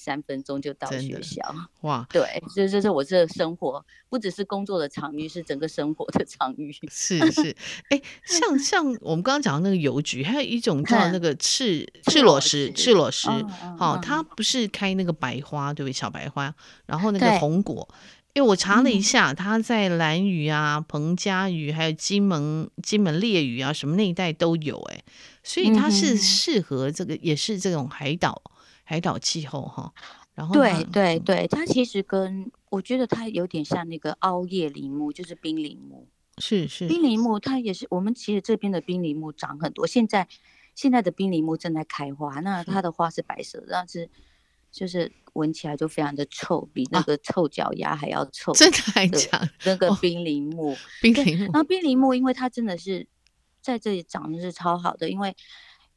[0.07, 1.43] 三分钟就到学校，
[1.81, 2.07] 哇！
[2.13, 6.73] 对，这这是我这生活，不只是工作的场域，是整个生活的场域。
[6.89, 7.57] 是 是，
[7.89, 13.29] 哎，像像我们刚刚讲的那个邮局，还有一种叫那个赤赤裸石，赤裸石，
[13.77, 15.93] 好，它不是开那个白花，对不对？
[15.93, 16.55] 小白花，
[16.87, 17.89] 然后那个红果，
[18.35, 25.03] 因为我查了一下，它在兰屿啊、彭佳屿，还有金门、金门烈屿啊，什么那一带都有，哎，
[25.43, 28.41] 所以它是适合这个，也是这种海岛。
[28.89, 29.93] 海岛气候哈，
[30.33, 36.07] 然后对对对，它其实跟我觉得它有点像那个凹叶林木，就是冰林木。
[36.39, 40.29] 是是，冰铃木它也是我们其实这边的冰铃木长很多，现在
[40.77, 44.09] 现在的冰铃木正在开花，那它的花是白色的，但是
[44.71, 48.53] 就是闻起来就非常的臭，比那个臭脚丫还要臭。
[48.55, 53.09] 真的还讲那个冰铃木，哦、冰铃木，然后冰铃木因为它真的是
[53.61, 55.35] 在这里长得是超好的，因为。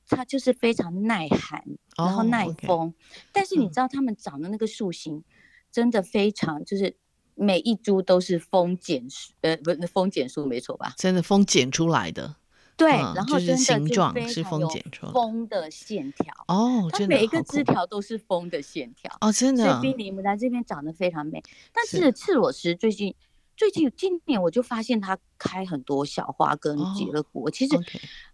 [0.09, 1.63] 它就是非常耐寒，
[1.95, 2.91] 然后耐风，oh.
[3.31, 5.23] 但是你知道它们长的那个树形，
[5.71, 6.95] 真的非常，就是
[7.35, 10.93] 每一株都是风剪树，呃，不是风剪树，没错吧？
[10.97, 12.35] 真的风剪出来的，
[12.75, 23.15] 对，嗯、然后真的就是形状是风剪出来的，风的线条哦，它每一个枝条都是风的线条哦，真的，所以冰铃木在这边长得非常美，但是赤裸石最近。
[23.59, 27.41] 最近今年我就发现它开很多小花跟结了果。
[27.41, 27.75] Oh, 其实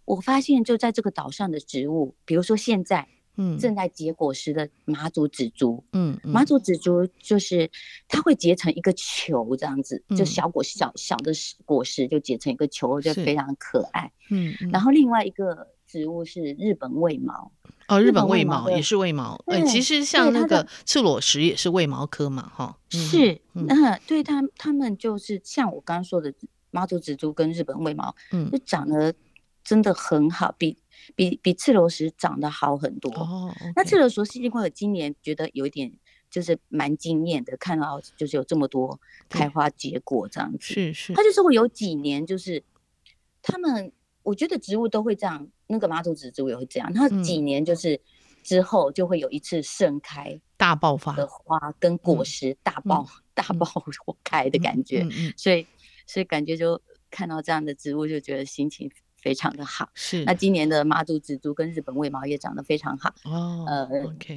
[0.04, 7.68] 我发现就在这个岛上的植物，比如说现在嗯正在结果实的麻竹紫珠，嗯，麻竹紫珠就是
[8.06, 11.32] 它会结成一个球这样子，嗯、就小果小小的
[11.64, 14.12] 果实就结成一个球，就非常可爱。
[14.30, 15.66] 嗯，然后另外一个
[15.96, 17.52] 植物是日本卫矛。
[17.88, 23.66] 哦，日本卫矛也是卫矛，嗯，其实像那个赤裸石也是卫矛科嘛，哈，是，嗯，
[24.08, 26.34] 对他他们就是像我刚刚说的
[26.72, 29.14] 马祖紫珠跟日本卫矛，嗯，就长得
[29.62, 30.76] 真的很好，比
[31.14, 33.08] 比比赤裸石长得好很多。
[33.12, 35.92] 哦，okay，那赤裸石是因为我今年觉得有一点
[36.28, 42.64] 就是蛮惊艳的，看到就是有这么多开花结果这样子，是是，它就是会有几年就是
[43.40, 43.92] 他们。
[44.26, 46.92] 我觉得植物都会这样，那个马祖紫珠也会这样。
[46.92, 48.00] 它几年就是
[48.42, 53.66] 之后就会有一次盛开大爆发的花跟果实大爆、 嗯、大爆
[54.22, 55.04] 开的感觉，
[55.36, 55.66] 所以
[56.06, 58.90] 所以感觉就看到这样的植物就觉得心情
[59.20, 59.88] 非常的好。
[59.94, 63.12] 是，那今年的马祖紫珠跟日本卫矛也长得非常好。
[63.24, 63.88] 哦，呃、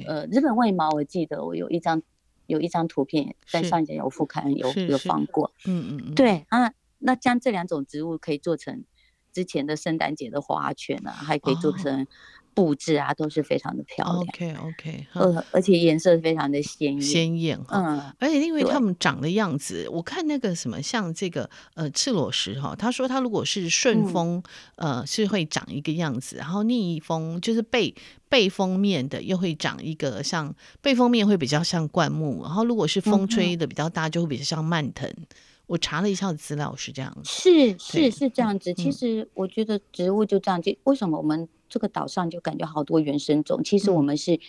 [0.06, 2.02] 呃，日本卫矛我记得我有一张
[2.46, 5.52] 有一张图片在上一节有副刊有有放过。
[5.66, 8.84] 嗯嗯嗯，对啊，那将这两种植物可以做成。
[9.32, 12.06] 之前的圣诞节的花圈啊，还可以做成
[12.52, 13.16] 布置啊，oh.
[13.16, 14.18] 都是非常的漂亮。
[14.18, 17.60] OK OK，呃，而且颜色非常的鲜艳鲜艳。
[17.68, 24.42] 嗯，而且因为它们长的样子，我看那个什么，像这个呃赤裸石哈，他说他如果是顺风，
[24.76, 27.94] 嗯、呃是会长一个样子，然后逆风就是背
[28.28, 30.52] 背封面的又会长一个像
[30.82, 35.08] 背封面会比较像灌木，然后如果是风吹的比较大，就会比较像蔓藤。
[35.08, 35.26] 嗯
[35.70, 38.74] 我查了一下资料，是这样子，是是是这样子。
[38.74, 43.62] 其实我觉得植物就这样，就为什么我们这个岛上就感觉好多原生种？
[43.62, 44.40] 其实我们是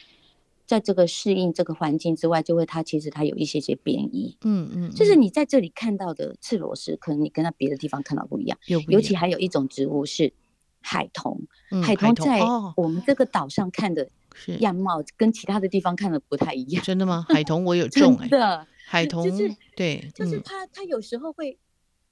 [0.65, 4.36] 在这个适应这个环境之外，就会它其实它有一些些变异。
[4.41, 8.57] 嗯嗯，就是你在这里看到的赤裸石，可能你跟它别的地方看到不一样。
[8.65, 10.34] 有，尤其还有一种植物是
[10.82, 11.39] 海桐，
[11.84, 12.41] 海桐在
[12.76, 14.09] 我们这个岛上看的
[14.59, 16.84] 样貌跟其他的地方看的不太一样。
[16.84, 17.24] 真的吗？
[17.30, 18.28] 海桐我有种哎。
[18.28, 18.67] 的。
[18.92, 21.58] 海桐就是对，就是它，它有时候会，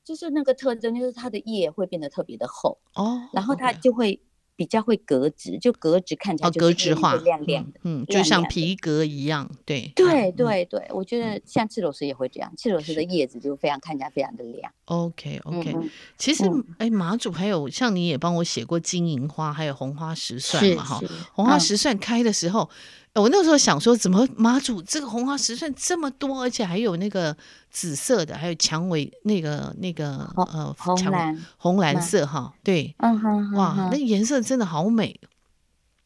[0.04, 4.22] 就是那个特征，就是它的叶会变得特别的厚哦，然后它就会。
[4.60, 14.70] 比较会格子，就格子看起来就是亮亮的，嗯，就像皮革一样，对，对对对，我觉得像赤裸石也会这样，赤裸石的叶子就非常看起来非常的亮。
[14.84, 15.74] OK OK，
[16.18, 16.44] 其实
[16.78, 21.02] 哎，马祖还有像你也帮我写过金银花，还有红花石蒜嘛哈，
[21.32, 22.70] 红花石蒜开的时候。
[23.16, 27.36] 我那时候想说，怎么马祖这个红花石蒜这么多，而且还有那个
[27.70, 35.20] 紫色的，还有蔷薇那个那个呃红蓝红蓝色哈，对，嗯哼，哇，那颜色真的好美。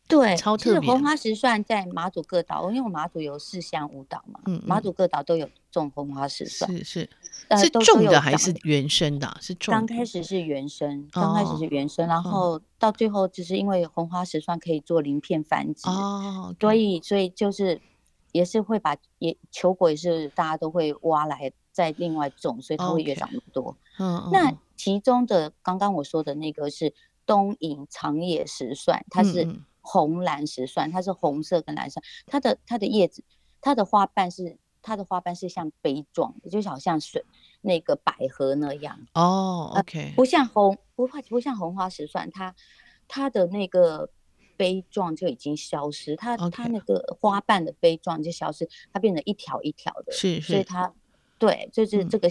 [0.05, 0.89] 对，超特别。
[0.89, 7.09] 红花石蒜在马祖各岛，因为我马祖有四乡五岛嘛，嗯，马祖各岛都有种红花石蒜，是是，
[7.57, 9.37] 是种的还是原生的？
[9.41, 9.71] 是种。
[9.71, 17.79] 刚开始是原生，刚开始是原生，然后到最后就是因为红花石蒜可以做鳞片繁殖，哦，所以所以就是
[18.31, 23.77] 也是会把也球果也是大家都会挖来再另外种，所以它会越长越多。
[23.99, 26.93] 嗯，那其中的刚刚我说的那个是
[27.25, 29.61] 东引长野石蒜，它是。
[29.85, 33.21] 红蓝石蒜，它是红色跟蓝色，它的它的叶子，
[33.59, 37.25] 它的花瓣是它的花瓣是像杯状的，就好像水
[37.61, 38.99] 那个百合那样。
[39.15, 42.53] 哦、oh，OK，、呃、不像红不怕不像红花石蒜，它
[43.07, 44.09] 它的那个
[44.55, 50.11] 杯状就已经消失，它.它那个花瓣的杯状就消失，它变成一条一条的。
[50.11, 50.93] 是是，所以它。
[51.39, 52.29] 对，就是这个，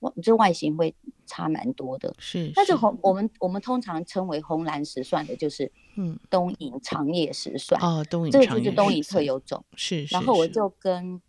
[0.00, 0.94] 外、嗯、这外形会
[1.26, 2.14] 差蛮多的。
[2.18, 7.80] 是，是，但是红我们我们通常称为红蓝石蒜的，就是嗯，东引长叶石蒜。
[7.82, 9.64] 哦，东引这个就是东引特有种。
[9.74, 11.20] 是，是，然后我就跟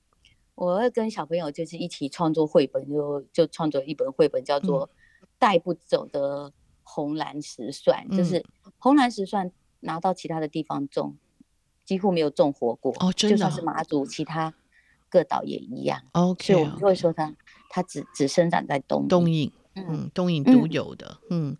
[0.55, 4.87] 我会跟小朋友就是一起创作绘本，就就创作一本绘本，叫做
[5.37, 6.51] 《带不走的
[6.83, 8.45] 红蓝石蒜》，嗯，就是
[8.77, 9.51] 红蓝石蒜
[9.81, 11.17] 拿到其他的地方种，
[11.85, 12.93] 几乎没有种活过。
[12.99, 14.53] 哦，真的，就算是马祖其他。
[15.09, 16.01] 各岛也一样。
[16.13, 17.31] OK，所以我们就会说它
[17.69, 21.55] 它只只生长在东东引，嗯，东引独有的，嗯，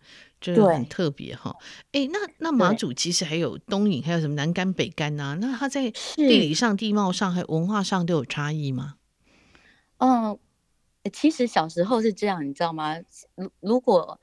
[0.52, 1.56] 这个很特别哈。
[1.92, 5.36] 哎，那那马祖其实还有东引，还有什么南竿、北竿啊？
[5.40, 8.96] 那它在地理上、地貌上还有文化上都有差异吗？
[9.98, 10.38] 嗯，
[11.12, 12.96] 其实小时候是这样，你知道吗？
[13.36, 14.20] 如如果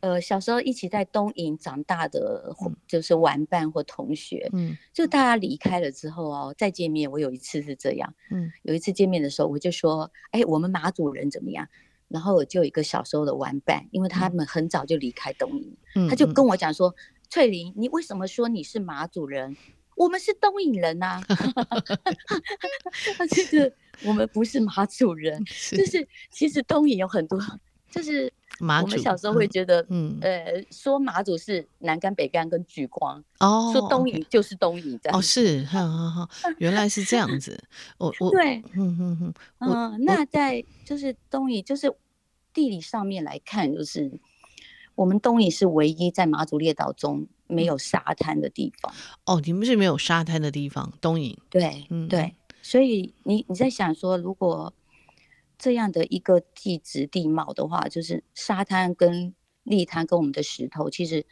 [0.00, 2.54] 呃小时候一起在东引长大的，
[2.86, 11.66] 就是玩伴或同学，嗯，就大家离开了之后哦，再见面，我有一次是这样，嗯，有一次见面的时候，我就说，哎，我们马祖人怎么样？
[12.08, 16.94] 然后我就有一个小时候的玩伴，因为他们很早就离开东营，嗯，他就跟我讲说，
[17.28, 19.56] 翠玲，你为什么说你是马祖人？
[19.96, 21.22] 我们是东营人呐，
[23.18, 25.42] 啊就是我们不是马祖人，
[25.72, 27.40] 就是其实东营有很多，
[27.90, 28.30] 就是
[28.60, 36.28] 我们小时候会觉得，嗯，呃，说马祖是南竿、北竿跟莒光，哦，说东引就是东引这样，哦，是，好好好，
[36.58, 37.62] 原来是这样子，
[37.98, 41.92] 我我 对，嗯嗯嗯，嗯，那在就是东引，就是
[42.54, 44.10] 地理上面来看，就是
[44.94, 47.26] 我们东引是唯一在马祖列岛中。
[47.48, 48.92] 没有沙滩的地方。
[49.24, 51.38] 哦，你们是没有沙滩的地方，东引。
[51.48, 54.74] 对，嗯对，所以你你在想说，如果
[55.58, 59.34] 这样的一个地质地貌的话，就是沙滩跟
[59.64, 61.26] 砾滩跟我们的石头，其实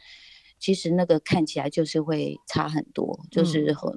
[0.59, 3.91] 其实那个看起来就是会差很多，就是和、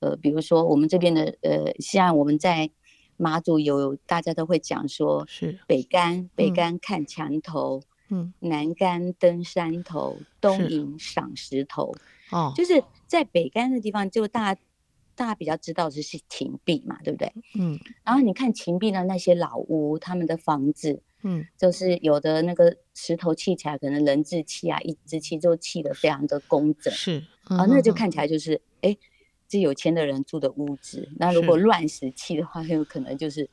[0.00, 2.70] 嗯、呃，比如说我们这边的呃，像我们在
[3.16, 7.82] 马祖有大家都会讲说，是北干北干看墙头。
[8.12, 11.94] 嗯，南干登山头，东引赏石头。
[12.32, 14.60] 哦，就是在北干的地方，就大家
[15.20, 17.30] 大家比较知道的是秦壁嘛，对不对？
[17.58, 26.90] 嗯，然后你看秦壁的那些老屋，他们的房子，嗯，就是有的那个石头砌起来，可能人字砌啊，一字砌就砌得非常的工整。
[26.94, 28.96] 是，啊，那就看起来就是，哎，
[29.46, 31.06] 这有钱的人住的屋子。
[31.18, 33.50] 那如果乱石砌的话，很有可能就是。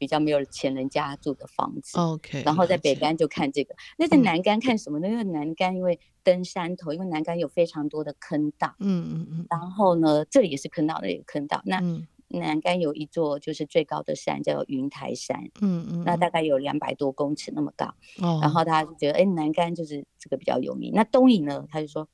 [0.00, 5.06] 比较没有钱人家住的房子，OK，然后在北竿就看这个，那在南竿看什么呢？
[5.06, 11.60] 因为南竿因为登山头，因为南竿有非常多的坑道，嗯嗯嗯，然后呢，这里也是坑道，那里有坑道。
[11.66, 11.82] 那
[12.28, 17.86] 南竿有一座就是最高的山叫云台山，嗯嗯，那大概有两百多公尺那么高，
[18.22, 20.92] 哦，然后他就觉得，哎，南竿就是这个比较有名。
[20.94, 22.08] 那东引呢，他就说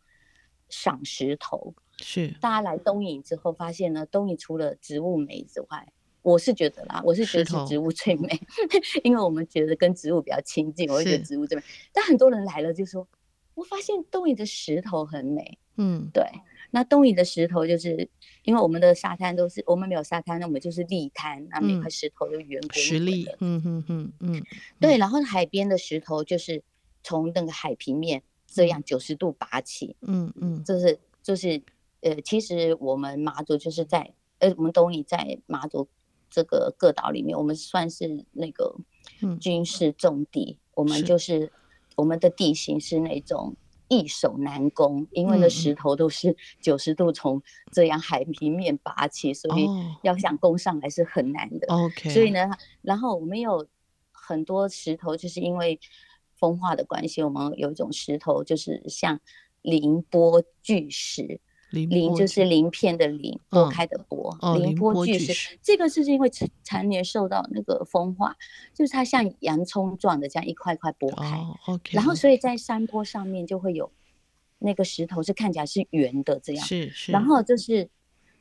[0.68, 2.34] 赏石头，是。
[2.40, 5.92] 大家来东引之后发现呢，东引除了植物美之外，
[6.26, 8.28] 我是觉得啦，我是觉得是植物最美，
[9.04, 11.62] 因为我们觉得跟植物比较亲近，我会觉得植物最美。
[11.92, 13.06] 但很多人来了就说，
[13.54, 15.56] 我发现东引的石头很美。
[15.76, 16.24] 嗯，对。
[16.72, 18.08] 那东引的石头就是
[18.42, 22.74] 因为我们的沙滩都是我们没有沙滩，那我们就是砾滩，那每块石头都圆滚滚的。
[22.74, 23.28] 实力。
[23.38, 24.42] 嗯嗯嗯嗯。
[24.80, 26.60] 对，然后海边的石头就是
[27.04, 29.94] 从那个海平面这样九十度拔起。
[30.00, 30.64] 嗯嗯。
[30.64, 31.62] 就是就是
[32.00, 35.86] 呃，其实我们马祖就是在呃，我们东引在马祖。
[36.30, 38.76] 这个各岛里面，我们算是那个
[39.40, 40.58] 军事重地。
[40.58, 41.50] 嗯、我们就是
[41.94, 43.56] 我们的地形是那种
[43.88, 49.66] 易守难攻，因为那石头都是 九十度从这样海平面拔起，所以
[50.02, 51.66] 要想攻上来是很难的。
[51.68, 52.50] OK，所以呢，
[52.82, 53.66] 然后我们有
[54.12, 55.78] 很多石头，就是因为
[56.34, 59.20] 风化的关系，我们有一种石头就是像
[59.62, 61.40] 凌波巨石。
[61.70, 64.58] 鳞就是鳞片的鳞，剥开的剥。
[64.58, 66.30] 凌波巨石，这个是因为
[66.62, 68.36] 常年受到那个风化，
[68.72, 71.42] 就是它像洋葱状的这样一块块剥开，
[71.90, 73.90] 然后所以在山坡上面就会有
[74.58, 77.12] 那个石头是看起来是圆的这样，是是。
[77.12, 77.88] 然后就是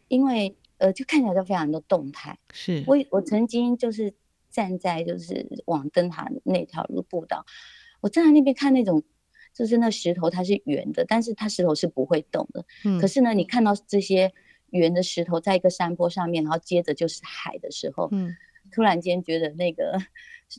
[0.08, 2.38] 因为呃，就看起来就非常的动态。
[2.54, 4.14] 是我我曾经就是
[4.52, 7.46] 站在就是往灯塔那条路步道，
[8.02, 9.04] 我站在那边看那种。
[9.56, 12.64] 就是那石头它是圆的，但是它石头是不会动的。
[12.84, 13.00] 嗯。
[13.00, 14.32] 可是呢，你看到这些
[14.72, 18.36] 圆的石头在一个山坡上面，然后接着就是海的时候，嗯，
[18.70, 19.98] 突然间觉得那个，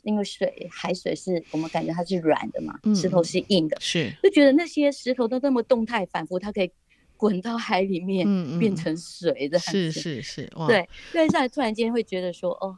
[0.03, 6.71] 因为水海水是我们感觉它是软的嘛，嗯，石头是硬的，是，就觉得那些石头都那么动态反复，它可以
[7.15, 9.59] 滚到海里面，嗯，变成水的。
[9.59, 10.65] 是是是，哇。
[10.65, 12.75] 对，对，上来突然间会觉得说，哦，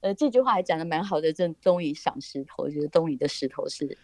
[0.00, 3.96] 呃，这句话还讲的蛮好的，这东引赏石头，我觉得东引的石头是。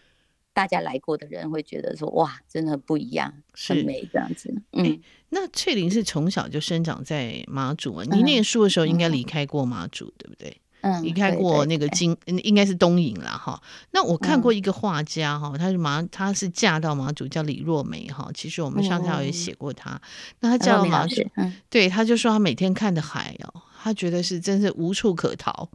[0.53, 3.33] 大家来过的人会觉得说，哇，真的不一样，
[3.67, 4.53] 很美这样子。
[4.71, 8.05] 嗯，欸、那翠玲是从小就生长在马祖啊？
[8.11, 10.57] 你念书的时候应该离开过马祖，嗯、对不对？
[10.81, 13.61] 嗯，离开过那个金，应该是东引了哈。
[13.91, 18.29] 那我看过一个画家哈，他是马，她是嫁到马祖，叫李若梅哈。
[18.33, 19.91] 其实我们上下也写过她。
[19.91, 20.01] 嗯、
[20.41, 23.61] 那她嫁到马祖，嗯、对，他就说她每天看的海哦。
[23.83, 25.67] 他觉得是真是无处可逃。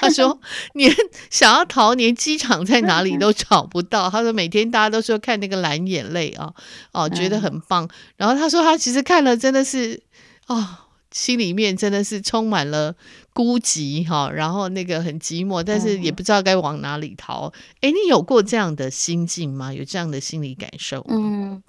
[0.00, 0.40] 他说，
[0.74, 0.92] 连
[1.30, 4.10] 想要逃，连机场在哪里都找不到。
[4.10, 6.52] 他说，每天大家都说看那个蓝眼泪啊，
[6.92, 7.88] 哦，觉得很棒。
[8.16, 10.02] 然后他说，他其实看了真的是，
[10.48, 10.66] 哦，
[11.16, 12.94] 心里面真的是充满了
[13.32, 17.50] 孤寂哈，然后那个很寂寞，但是也不知道该往哪里逃。
[17.80, 19.72] 哎、嗯，你有过这样的心境吗？
[19.72, 21.02] 有这样的心理感受？
[21.08, 21.62] 嗯，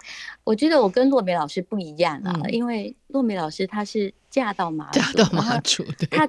[0.44, 6.06] 我觉得我跟洛梅老师不一样啊，嗯、因为洛梅老师她是嫁到马祖，嫁到马祖，对。
[6.10, 6.28] 她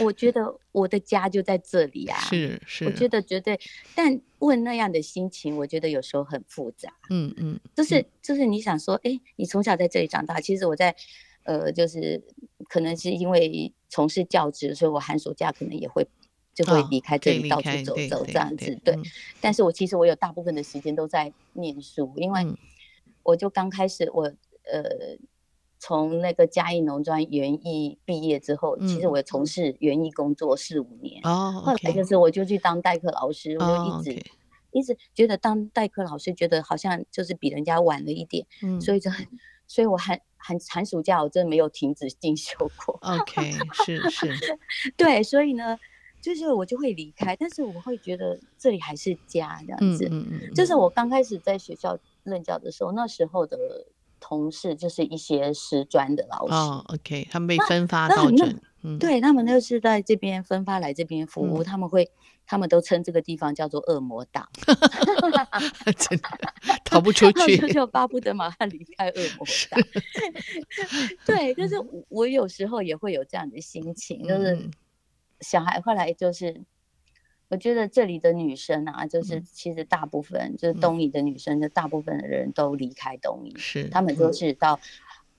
[0.00, 3.60] 我觉得我的家就在这里啊，是是，我觉得绝对。
[3.94, 6.92] 但问那样的心情，我觉得有时候很复杂。
[7.08, 10.94] 嗯嗯，就是就是你想说，哎，你从小在这里长大，其实我在，
[11.44, 12.22] 呃，就是
[12.68, 16.06] 可能是因为从事教职，所以我寒暑假可能也会
[16.54, 18.78] 就会离开这里，到处走走这样子。
[18.84, 18.96] 对，
[19.40, 22.46] 但是我其实我有大部分的时间都在念书，因为
[23.22, 25.18] 我就刚开始我呃。
[25.84, 31.20] 从那个嘉义农专园艺毕业之后，嗯、其实我从事园艺工作四五年。
[31.24, 34.24] 哦，后来就是我就去当代课老师，哦、我就一直、
[34.70, 39.26] 一直觉得当代课老师觉得好像就是比人家晚了一点，嗯、所以就很，
[39.72, 42.54] 所以我寒寒寒暑假我真的没有停止进修
[42.84, 42.98] 过。
[43.00, 43.52] OK，
[43.86, 44.28] 是 是，
[44.98, 45.78] 对，所以呢，
[46.20, 50.06] 就是我就会离开，但是我会觉得这里还是家这样子。
[50.10, 53.56] 嗯嗯嗯，就是我刚开始在学校任教的时候，那时候的。
[54.22, 56.54] 同事就是一些师专的老师。
[56.54, 58.46] 哦，OK，他们被分发到这，
[58.82, 62.08] 嗯，对他们就是在这边分发来这边服务，他们会，
[62.46, 64.48] 他们都称这个地方叫做恶魔岛，
[65.98, 66.28] 真的
[66.84, 69.76] 逃不出去，就巴不得马上离开恶魔岛。
[71.26, 71.74] 对，就是
[72.08, 74.70] 我有时候也会有这样的心情，就是
[75.40, 76.62] 小孩后来就是。
[77.52, 84.80] 我觉得这里的女生啊，就是其实大部分、嗯、就是东夷的女生，就大部分的人都离开东夷，是他们都是到、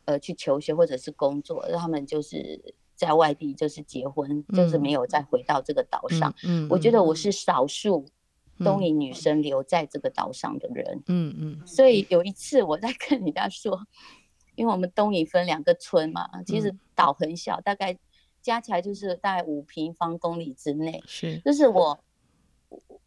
[0.05, 6.31] 嗯、呃去求学或者是工作，他们就是在外地就是结婚，嗯、就是没有再回到这个岛上。
[6.43, 8.05] 嗯，嗯我觉得我是少数
[8.59, 11.03] 东引女生留在这个岛上的人。
[11.07, 13.81] 嗯嗯，嗯所以有一次我在跟人家说，
[14.53, 17.97] 因为我们东引分两个村嘛，其实岛很小，大概。
[18.43, 21.97] 加起来就是大概五平方公里之内，是，就是我，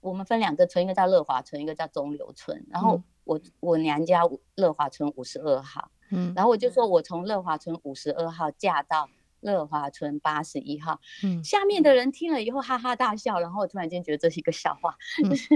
[0.09, 2.65] 我们分两个村，一个叫乐华村，一个叫中流村。
[2.71, 4.23] 然后我我娘家
[4.55, 9.09] 乐华村五十二号，嗯，然后我就说我从乐华村五十二号嫁到
[9.41, 15.49] 乐华村八十一号，嗯，下面的人听了以后哈哈大笑，然后我突然间觉得这是一个笑话，就 是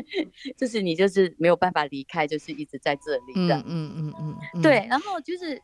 [0.56, 5.60] 就是你就是没有办法离开，就是一直在这里的，嗯嗯嗯嗯，对，然后就是。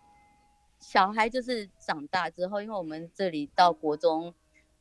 [0.78, 4.32] 小孩就是长大之后，因为我们这里到国中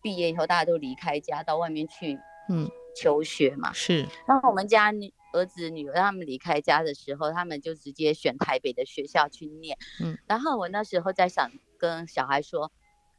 [0.01, 2.19] 毕业以后，大家都离开家到外面去，
[2.49, 3.71] 嗯，求学嘛。
[3.73, 4.07] 是。
[4.27, 9.77] 然后我们家女儿子女儿他们离开家的时候，他们就直接选台北的学校去念。
[10.01, 10.17] 嗯。
[10.27, 12.71] 然后我那时候在想跟小孩说，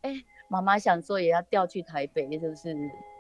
[0.03, 2.75] 哎、欸，妈妈想说也要调去台北，就是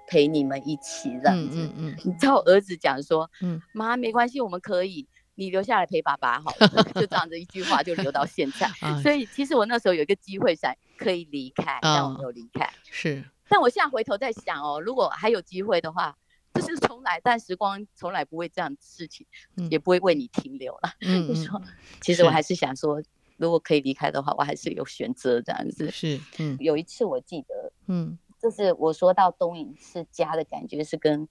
[0.08, 1.58] 陪你们一起这样子。
[1.58, 1.96] 嗯嗯，嗯。
[2.04, 5.06] 你知道我儿子讲说，嗯，妈没关系，我们可以。
[5.38, 8.66] 你留下来陪爸爸好了，就这样子一句话就留到现在。
[9.04, 12.66] 所以其实我那时候有一个机会想可以离开，但我没有离开。
[12.84, 16.16] 是，但我现在回头在想哦，如果还有机会的话，
[16.54, 19.26] 就是重来，但时光从来不会这样的事情，
[19.70, 20.90] 也不会为你停留了。
[21.00, 21.60] 嗯， 就说，
[22.00, 23.02] 其实我还是想说，
[23.36, 25.90] 如果可以离开的话，我还是有选择这样子。
[25.90, 31.28] 是，嗯，有一次我记得，嗯，就是我说到东影是家的感觉是跟。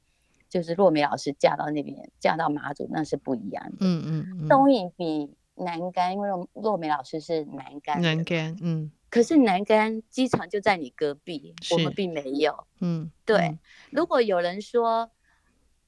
[0.47, 3.77] 就是若梅老师嫁到那边，嫁到马祖那是不一样的。
[3.81, 7.99] 嗯嗯，嗯东影比南竿，因为若梅老师是南竿。
[8.01, 8.89] 南竿，嗯。
[9.15, 12.67] 可是南竿机场就在你隔壁，我们并没有。
[12.81, 13.37] 嗯，对。
[13.37, 13.59] 嗯、
[13.91, 15.09] 如果有人说，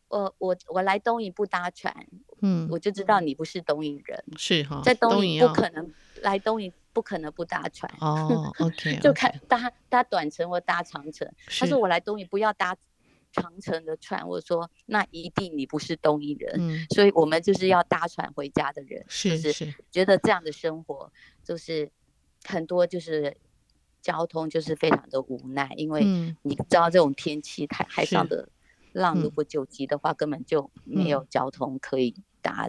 [0.07, 2.07] 我我我来东引不搭船，
[2.41, 4.23] 嗯，我就知道你不是东引人。
[4.37, 7.93] 是哈，在东引不可能来东引，不可能不搭船。
[7.99, 11.29] 哦，OK， 就看搭搭短程或搭长程。
[11.59, 12.77] 他说我来东引不要搭。
[13.33, 21.11] 长程的船，我说那一定你不是东引人，嗯、所以我们就是要搭船回家的人，是是，觉得这样的生活
[21.43, 21.91] 就是
[22.43, 23.37] 很多就是
[24.01, 26.03] 交通就是非常的无奈，因为
[26.41, 28.49] 你知道这种天气，海海上的
[28.93, 32.15] 浪如果九级的话，根本就没有交通可以。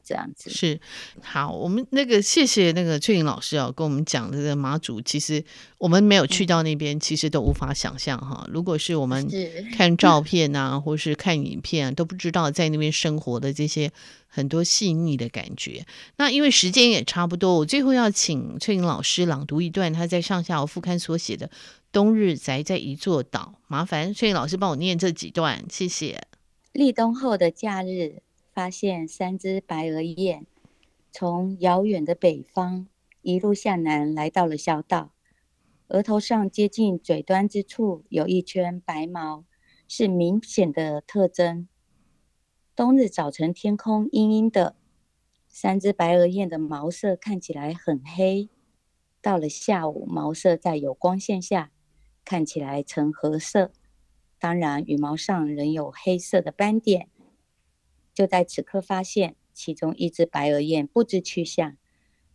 [0.05, 0.81] 这样子是
[1.21, 5.45] 好，我们那个谢谢那个翠玲老师啊，跟我们讲这个马祖，其实
[5.79, 8.47] 我们没有去到那边，其实都无法想象哈。
[8.53, 9.29] 如果是我们
[9.77, 13.91] 看照片啊，或是看影片啊，都不知道在那边生活的这些
[14.27, 15.85] 很多细腻的感觉。
[16.17, 21.47] 那因为时间也差不多，我最后要请翠玲老师朗读一段他在上下游副刊所写的
[21.93, 26.21] 《冬日宅在一座岛》，麻烦翠玲老师帮我念这几段，谢谢。
[26.73, 28.23] 立冬后的假日。
[28.59, 30.45] 发现三只白额雁
[31.13, 32.89] 从遥远的北方
[33.23, 35.13] 一路向南，来到了小岛。
[35.87, 39.45] 额头上接近嘴端之处有一圈白毛，
[39.87, 41.69] 是明显的特征。
[42.75, 44.75] 冬日早晨天空阴阴的，
[45.47, 48.49] 三只白额雁的毛色看起来很黑，
[49.23, 51.71] 到了下午，毛色在有光线下
[52.25, 53.71] 看起来呈褐色，
[54.41, 57.09] 当然羽毛上仍有黑色的斑点。
[58.19, 61.77] 就在此刻，发现其中一只白额雁不知去向，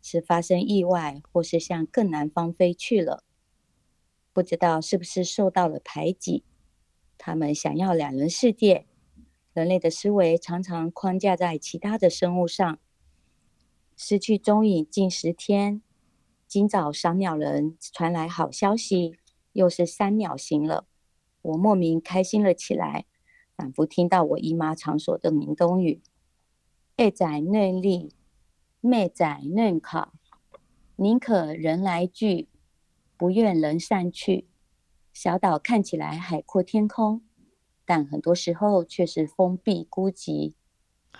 [0.02, 3.26] 是发生意外，或是向更南方飞去了。
[4.32, 6.46] 不知道是不是受到了排挤，
[7.18, 8.86] 他们想要两人世界。
[9.52, 12.80] 人类的思维常常框架在其他的生物上，
[13.98, 15.82] 失去踪影近十天。
[16.48, 19.18] 今早赏鸟人传来好消息，
[19.52, 20.88] 又是三鸟行了，
[21.42, 23.06] 我莫名开心了起来，
[23.56, 26.02] 仿佛听到我姨妈常说的闽东语
[26.98, 28.14] ：“爱仔嫩立，
[28.82, 30.14] 妹仔嫩考，
[30.96, 32.50] 宁可人来聚，
[33.18, 34.48] 不愿人散去。”
[35.14, 37.22] 小岛看起来海阔天空。
[37.86, 40.54] 但很多时候却是封闭孤寂。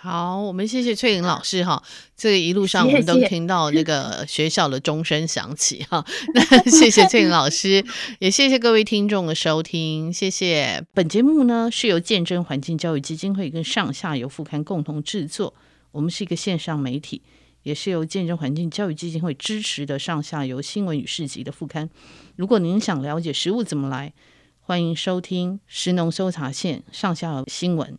[0.04, 1.82] 好，我们谢谢翠玲老师哈。
[2.14, 6.04] 这个一路上我们都听到那个学校的钟声响起哈。
[6.34, 7.82] 那谢谢翠玲老师，
[8.18, 10.12] 也谢谢各位听众的收听。
[10.12, 10.84] 谢谢。
[10.92, 15.54] 本节目呢是由见证环境教育基金会跟上下游副刊共同制作。
[15.92, 17.22] 我们是一个线上媒体，
[17.62, 21.88] 也是由见证环境教育基金会支持的上下游新闻与市集的副刊。
[22.36, 24.12] 如果您想了解食物怎么来，
[24.60, 27.98] 欢迎收听食农搜查线上下游新闻。